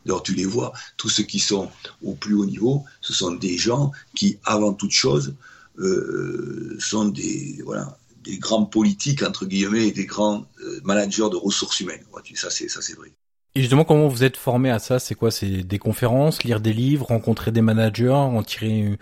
[0.04, 1.70] D'ailleurs, tu les vois, tous ceux qui sont
[2.02, 5.34] au plus haut niveau, ce sont des gens qui, avant toute chose,
[5.78, 11.36] euh, sont des, voilà, des grands politiques, entre guillemets, et des grands euh, managers de
[11.36, 12.04] ressources humaines.
[12.34, 13.12] Ça, c'est, ça, c'est vrai.
[13.54, 14.98] Et justement, comment vous êtes formé à ça?
[14.98, 15.30] C'est quoi?
[15.30, 18.98] C'est des conférences, lire des livres, rencontrer des managers, en tirer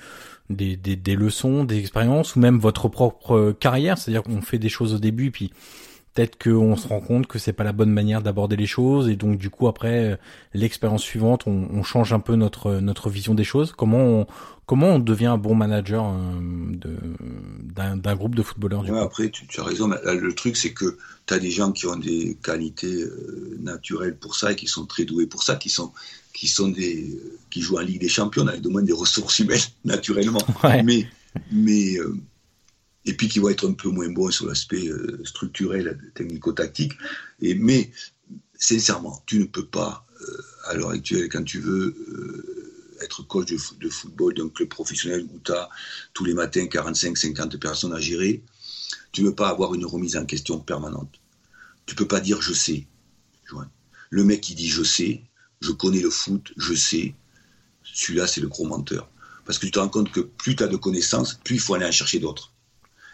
[0.48, 3.98] des, des, des leçons, des expériences, ou même votre propre carrière?
[3.98, 5.52] C'est-à-dire qu'on fait des choses au début, puis
[6.18, 9.14] peut-être qu'on se rend compte que c'est pas la bonne manière d'aborder les choses, et
[9.14, 10.18] donc du coup après
[10.52, 13.72] l'expérience suivante, on, on, change un peu notre notre vision des choses.
[13.76, 14.26] Comment on,
[14.66, 16.96] comment on devient un bon manager euh,
[17.64, 19.88] d'un groupe de footballeurs du ouais, Après, tu, tu, as raison.
[19.88, 24.34] Le truc, c'est que tu as des gens qui ont des qualités euh, naturelles pour
[24.34, 25.92] ça et qui sont très doués pour ça, qui sont
[26.34, 27.16] qui sont des
[27.50, 30.42] qui jouent en Ligue des Champions avec de moins des ressources humaines naturellement,
[30.84, 31.08] mais
[31.52, 32.16] mais euh,
[33.08, 36.92] et puis qui vont être un peu moins bons sur l'aspect euh, structurel, technico-tactique.
[37.40, 37.90] Mais
[38.54, 41.96] sincèrement, tu ne peux pas euh, à l'heure actuelle quand tu veux
[43.00, 45.70] être coach de, de football d'un club professionnel où tu as
[46.12, 48.42] tous les matins 45-50 personnes à gérer,
[49.12, 51.20] tu ne peux pas avoir une remise en question permanente.
[51.86, 52.86] Tu peux pas dire je sais.
[54.10, 55.22] Le mec qui dit je sais,
[55.60, 57.14] je connais le foot, je sais,
[57.84, 59.10] celui-là c'est le gros menteur.
[59.44, 61.74] Parce que tu te rends compte que plus tu as de connaissances, plus il faut
[61.74, 62.52] aller en chercher d'autres.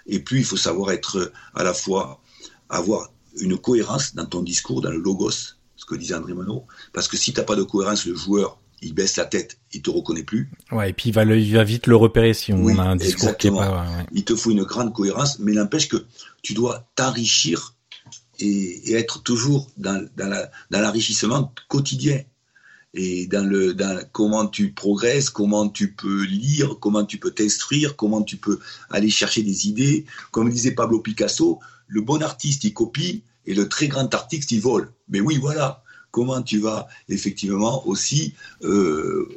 [0.06, 2.20] Et plus il faut savoir être à la fois,
[2.68, 6.62] avoir une cohérence dans ton discours, dans le logos, ce que disait André Monod.
[6.92, 9.82] Parce que si tu n'as pas de cohérence, le joueur, il baisse la tête, il
[9.82, 10.50] te reconnaît plus.
[10.70, 13.36] Ouais, et puis il va, il va vite le repérer si on a un discours
[13.36, 13.86] qui est pas.
[14.12, 16.04] Il te faut une grande cohérence, mais n'empêche que
[16.42, 17.74] tu dois t'enrichir
[18.38, 22.20] et, et, être toujours dans, dans l'enrichissement quotidien
[22.94, 23.76] et dans le
[24.12, 29.10] comment tu progresses, comment tu peux lire, comment tu peux t'instruire, comment tu peux aller
[29.10, 30.06] chercher des idées.
[30.30, 34.60] Comme disait Pablo Picasso, le bon artiste il copie et le très grand artiste il
[34.60, 34.92] vole.
[35.08, 35.82] Mais oui, voilà.
[36.12, 39.28] Comment tu vas effectivement aussi euh,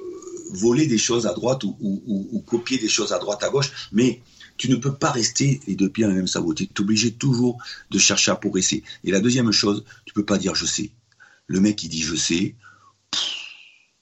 [0.51, 4.22] voler des choses à droite ou, copier des choses à droite à gauche, mais
[4.58, 6.53] tu ne peux pas rester les deux pieds dans même sabot.
[6.53, 7.58] Tu es obligé toujours
[7.89, 8.84] de chercher à progresser.
[9.03, 10.91] Et la deuxième chose, tu peux pas dire je sais.
[11.47, 12.55] Le mec qui dit je sais,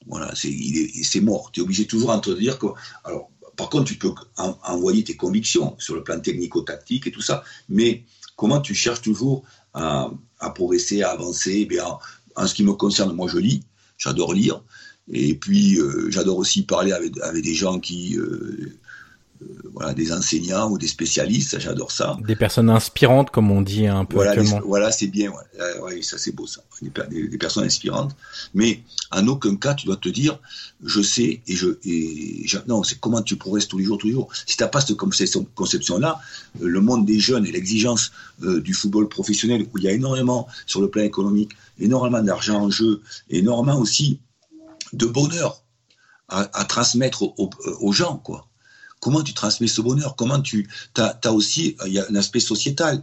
[0.06, 1.50] voilà, c'est mort.
[1.52, 2.66] Tu es obligé toujours de dire que.
[3.04, 7.42] Alors, par contre, tu peux envoyer tes convictions sur le plan technico-tactique et tout ça,
[7.70, 8.04] mais
[8.36, 10.10] comment tu cherches toujours à,
[10.54, 11.60] progresser, à avancer?
[11.62, 11.86] Eh bien,
[12.36, 13.62] en, ce qui me concerne, moi je lis,
[13.96, 14.62] j'adore lire,
[15.10, 18.78] et puis euh, j'adore aussi parler avec, avec, des gens qui, euh,
[19.72, 22.16] voilà, des enseignants ou des spécialistes, j'adore ça.
[22.26, 24.34] Des personnes inspirantes, comme on dit un peu voilà,
[24.64, 25.80] voilà, c'est bien, ouais.
[25.80, 28.16] ouais, ça c'est beau ça, des, des, personnes inspirantes.
[28.54, 30.38] Mais en aucun cas, tu dois te dire,
[30.82, 34.12] je sais et je, et non, c'est comment tu progresses tous les jours, tous les
[34.14, 34.28] jours.
[34.46, 34.96] Si t'as pas cette
[35.54, 36.20] conception-là,
[36.62, 38.12] euh, le monde des jeunes et l'exigence
[38.42, 42.62] euh, du football professionnel, où il y a énormément sur le plan économique, énormément d'argent
[42.62, 44.20] en jeu, énormément aussi
[44.92, 45.62] de bonheur
[46.28, 48.48] à, à transmettre aux, aux gens, quoi.
[49.00, 50.16] Comment tu transmets ce bonheur?
[50.16, 53.02] Comment tu as, aussi il y a un aspect sociétal.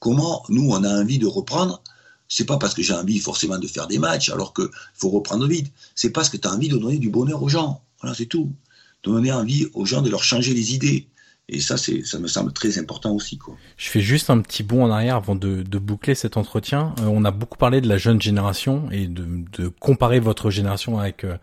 [0.00, 1.82] Comment nous on a envie de reprendre?
[2.28, 5.46] C'est pas parce que j'ai envie forcément de faire des matchs alors qu'il faut reprendre
[5.46, 5.72] vite.
[5.94, 7.82] C'est parce que tu as envie de donner du bonheur aux gens.
[8.00, 8.52] Voilà, c'est tout.
[9.02, 11.08] De donner envie aux gens de leur changer les idées.
[11.48, 13.36] Et ça, c'est, ça me semble très important aussi.
[13.36, 13.56] Quoi.
[13.76, 16.94] Je fais juste un petit bond en arrière avant de, de boucler cet entretien.
[17.00, 20.98] Euh, on a beaucoup parlé de la jeune génération et de, de comparer votre génération
[20.98, 21.36] avec euh,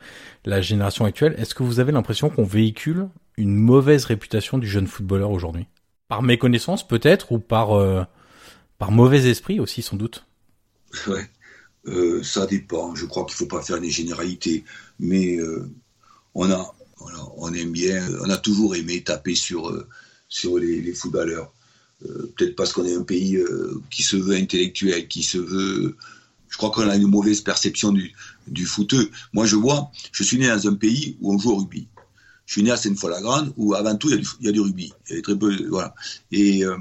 [0.46, 1.36] la génération actuelle.
[1.38, 5.68] Est-ce que vous avez l'impression qu'on véhicule une mauvaise réputation du jeune footballeur aujourd'hui?
[6.08, 8.04] Par méconnaissance peut-être ou par euh,
[8.80, 10.26] par mauvais esprit aussi sans doute?
[11.08, 12.94] Ouais, ça dépend.
[12.94, 14.64] Je crois qu'il faut pas faire des généralités,
[15.00, 15.40] mais
[16.36, 16.76] on a
[17.38, 19.88] on aime bien, on a toujours aimé taper sur euh,
[20.30, 21.52] sur les, footballeurs.
[22.06, 23.40] Euh, peut-être parce qu'on est un pays
[23.90, 25.96] qui se veut intellectuel, qui se veut
[26.50, 28.14] je crois qu'on a une mauvaise perception du,
[28.48, 29.10] du footeux.
[29.32, 31.88] Moi, je vois, je suis né dans un pays où on joue au rugby
[32.52, 34.92] je suis né à Sainte-Foy-la-Grande où avant tout il y, a du, rugby.
[35.08, 35.96] Il y avait très peu, voilà.
[36.34, 36.76] Et, euh,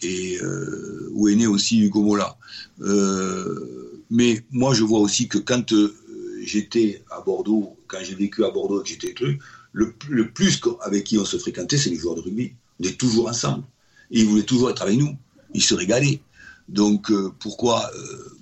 [0.00, 2.38] et euh, où est né aussi Hugo Mola.
[2.80, 5.94] Euh, mais moi je vois aussi que quand euh,
[6.42, 9.42] j'étais à Bordeaux, quand j'ai vécu à Bordeaux et que j'étais truc,
[9.72, 9.92] le,
[10.32, 12.54] plus avec qui on se fréquentait, c'est les joueurs de rugby.
[12.80, 13.64] On était toujours ensemble.
[14.10, 15.16] Ils voulaient toujours être avec nous.
[15.54, 16.20] Ils se régalaient.
[16.68, 17.90] Donc euh, pourquoi,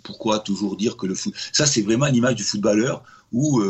[0.02, 1.34] pourquoi toujours dire que le foot...
[1.52, 3.02] Ça c'est vraiment l'image du footballeur
[3.32, 3.62] où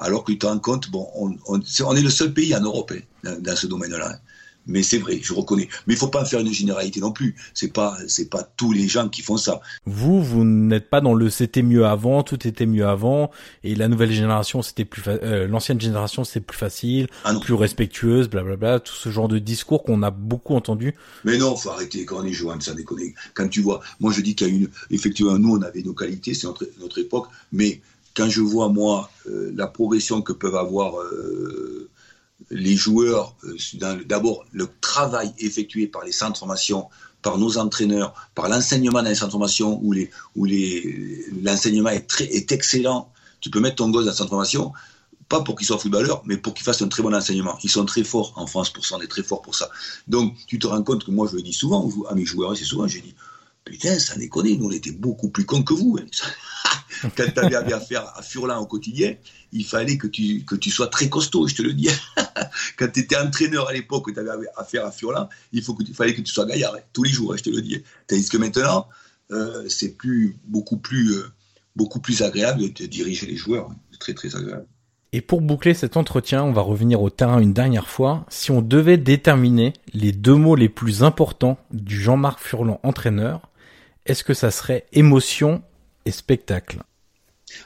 [0.00, 3.42] alors que tu te rends compte, on, est le seul pays en Europe hein, dans,
[3.42, 4.18] dans, ce domaine-là.
[4.66, 5.68] Mais c'est vrai, je reconnais.
[5.86, 7.34] Mais il faut pas en faire une généralité non plus.
[7.54, 9.60] C'est pas, c'est pas tous les gens qui font ça.
[9.86, 13.30] Vous, vous n'êtes pas dans le c'était mieux avant, tout était mieux avant,
[13.64, 18.28] et la nouvelle génération c'était plus, euh, l'ancienne génération c'était plus facile, ah plus respectueuse,
[18.28, 20.94] blablabla, tout ce genre de discours qu'on a beaucoup entendu.
[21.24, 23.00] Mais non, faut arrêter quand on est Johan, ça déconne.
[23.34, 25.94] Quand tu vois, moi je dis qu'il y a une, effectivement, nous on avait nos
[25.94, 27.80] qualités, c'est notre, notre époque, mais
[28.14, 30.94] quand je vois moi la progression que peuvent avoir
[32.50, 33.36] les joueurs,
[34.06, 36.88] d'abord le travail effectué par les centres de formation,
[37.22, 39.94] par nos entraîneurs, par l'enseignement dans les centres de formation où
[41.42, 43.12] l'enseignement est excellent.
[43.40, 44.72] Tu peux mettre ton gosse dans un centre de formation,
[45.28, 47.56] pas pour qu'il soit footballeur, mais pour qu'il fasse un très bon enseignement.
[47.62, 49.70] Ils sont très forts en France pour ça, on est très forts pour ça.
[50.08, 52.64] Donc tu te rends compte que moi je le dis souvent à mes joueurs, c'est
[52.64, 53.14] souvent j'ai dit
[53.70, 55.98] putain ça déconne, nous on était beaucoup plus cons que vous.
[56.00, 56.06] Hein.
[57.16, 59.14] Quand tu avais affaire à Furlan au quotidien,
[59.52, 61.88] il fallait que tu, que tu sois très costaud, je te le dis.
[62.78, 65.94] Quand tu étais entraîneur à l'époque, tu avais affaire à Furlan, il, faut que il
[65.94, 67.82] fallait que tu sois gaillard, hein, tous les jours, je te le dis.
[68.06, 68.88] Tandis que maintenant,
[69.30, 71.30] euh, c'est plus, beaucoup, plus, euh,
[71.76, 73.70] beaucoup plus agréable de, diriger les joueurs.
[73.92, 74.66] C'est très, très agréable.
[75.12, 78.24] Et pour boucler cet entretien, on va revenir au terrain une dernière fois.
[78.28, 83.49] Si on devait déterminer les deux mots les plus importants du Jean-Marc Furlan entraîneur,
[84.10, 85.62] est-ce que ça serait émotion
[86.04, 86.82] et spectacle?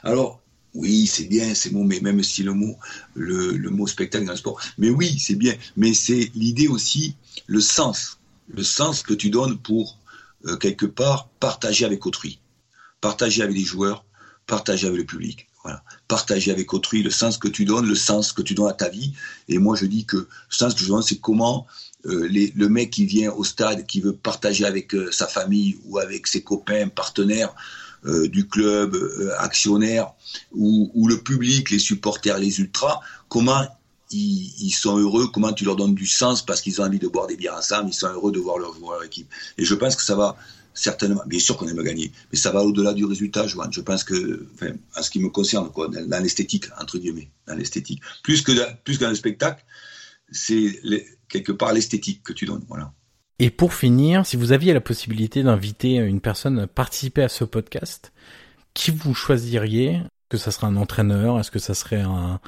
[0.03, 0.43] Alors,
[0.75, 2.77] oui, c'est bien, c'est bon, mais même si le mot,
[3.15, 7.15] le, mot spectacle dans le sport, mais oui, c'est bien, mais c'est l'idée aussi,
[7.47, 9.97] le sens, le sens que tu donnes pour,
[10.45, 12.39] euh, quelque part, partager avec autrui,
[13.01, 14.05] partager avec les joueurs,
[14.45, 15.47] partager avec le public.
[15.63, 15.83] Voilà.
[16.07, 18.87] Partager avec autrui le sens que tu donnes, le sens que tu donnes à ta
[18.87, 19.13] vie.
[19.47, 21.65] Et moi, je dis que le sens que je donne, c'est comment
[22.05, 25.97] euh, le mec qui vient au stade, qui veut partager avec euh, sa famille ou
[25.97, 27.53] avec ses copains, partenaires
[28.05, 28.95] euh, du club,
[29.39, 30.11] actionnaires,
[30.51, 32.99] ou, le public, les supporters, les ultras,
[33.29, 33.65] comment
[34.11, 37.25] ils, sont heureux, comment tu leur donnes du sens parce qu'ils ont envie de boire
[37.25, 39.27] des bières ensemble, ils sont heureux de voir leur, équipe.
[39.57, 40.37] Et je pense que ça va
[40.75, 43.73] certainement, bien sûr qu'on aime gagner, mais ça va au-delà du résultat, Joanne.
[43.73, 47.55] Je pense que, enfin, en ce qui me concerne, quoi, dans, l'esthétique, entre guillemets, dans
[47.55, 48.01] l'esthétique.
[48.23, 48.51] Plus que,
[48.83, 49.65] plus qu'un spectacle,
[50.31, 50.79] c'est
[51.29, 52.65] quelque part l'esthétique que tu donnes.
[52.67, 52.93] Voilà.
[53.39, 57.43] Et pour finir, si vous aviez la possibilité d'inviter une personne à participer à ce
[57.43, 58.13] podcast,
[58.75, 59.93] qui vous choisiriez?
[59.95, 61.39] Est-ce que ça serait un entraîneur?
[61.39, 62.39] Est-ce que ça serait un,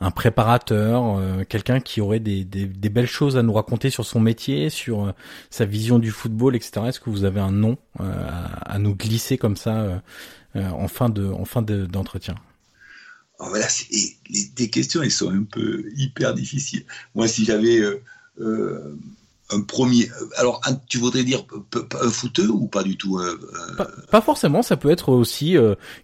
[0.00, 1.18] un préparateur?
[1.18, 4.68] Euh, Quelqu'un qui aurait des, des, des, belles choses à nous raconter sur son métier,
[4.68, 5.12] sur euh,
[5.48, 6.82] sa vision du football, etc.
[6.88, 10.02] Est-ce que vous avez un nom euh, à, à, nous glisser comme ça
[10.54, 12.34] en fin de en fin d'entretien?
[13.38, 13.66] Alors voilà,
[14.30, 16.84] les, des questions, elles sont un peu hyper difficiles.
[17.14, 17.82] Moi, si j'avais
[18.38, 20.10] un premier.
[20.38, 21.44] Alors, tu voudrais dire
[22.00, 23.38] un footeux ou pas du tout euh,
[24.10, 25.56] pas, forcément, ça peut être aussi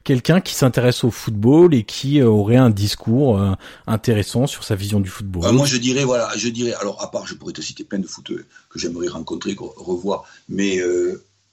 [0.04, 3.40] quelqu'un qui s'intéresse au football et qui aurait un discours
[3.86, 5.52] intéressant sur sa vision du football.
[5.52, 8.06] moi, je dirais, voilà, je dirais, alors à part, je pourrais te citer plein de
[8.06, 10.80] footeux que j'aimerais rencontrer, revoir, mais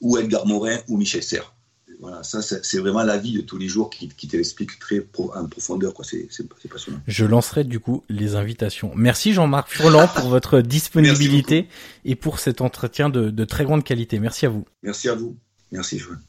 [0.01, 1.53] ou Edgar Morin ou Michel Serres.
[1.99, 5.05] Voilà, ça, c'est vraiment la vie de tous les jours qui, qui te l'explique très
[5.17, 5.93] en profondeur.
[6.03, 6.29] C'est
[6.69, 6.99] passionnant.
[7.07, 8.91] Je lancerai du coup les invitations.
[8.95, 11.67] Merci Jean-Marc Furlan pour votre disponibilité
[12.05, 14.19] et pour cet entretien de, de, très grande qualité.
[14.19, 14.65] Merci à vous.
[14.81, 15.35] Merci à vous.
[15.73, 16.19] Merci Joël.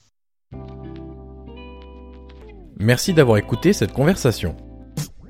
[2.76, 4.56] Merci d'avoir écouté cette conversation.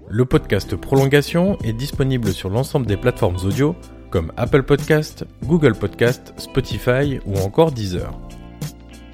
[0.09, 3.76] Le podcast Prolongation est disponible sur l'ensemble des plateformes audio
[4.11, 8.12] comme Apple Podcast, Google Podcast, Spotify ou encore Deezer.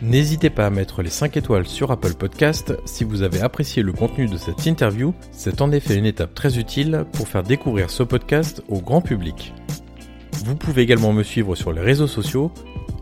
[0.03, 3.95] N'hésitez pas à mettre les 5 étoiles sur Apple Podcast si vous avez apprécié le
[3.95, 8.03] contenu de cette interview, c'est en effet une étape très utile pour faire découvrir ce
[8.03, 9.55] podcast au grand public.
[10.45, 12.53] Vous pouvez également me suivre sur les réseaux sociaux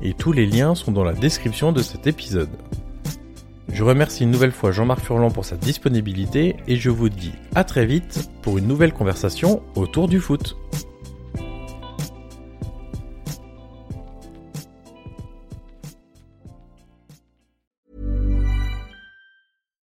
[0.02, 2.56] et tous les liens sont dans la description de cet épisode.
[3.72, 7.64] Je remercie une nouvelle fois Jean-Marc Furlan pour sa disponibilité et je vous dis à
[7.64, 10.56] très vite pour une nouvelle conversation autour du foot.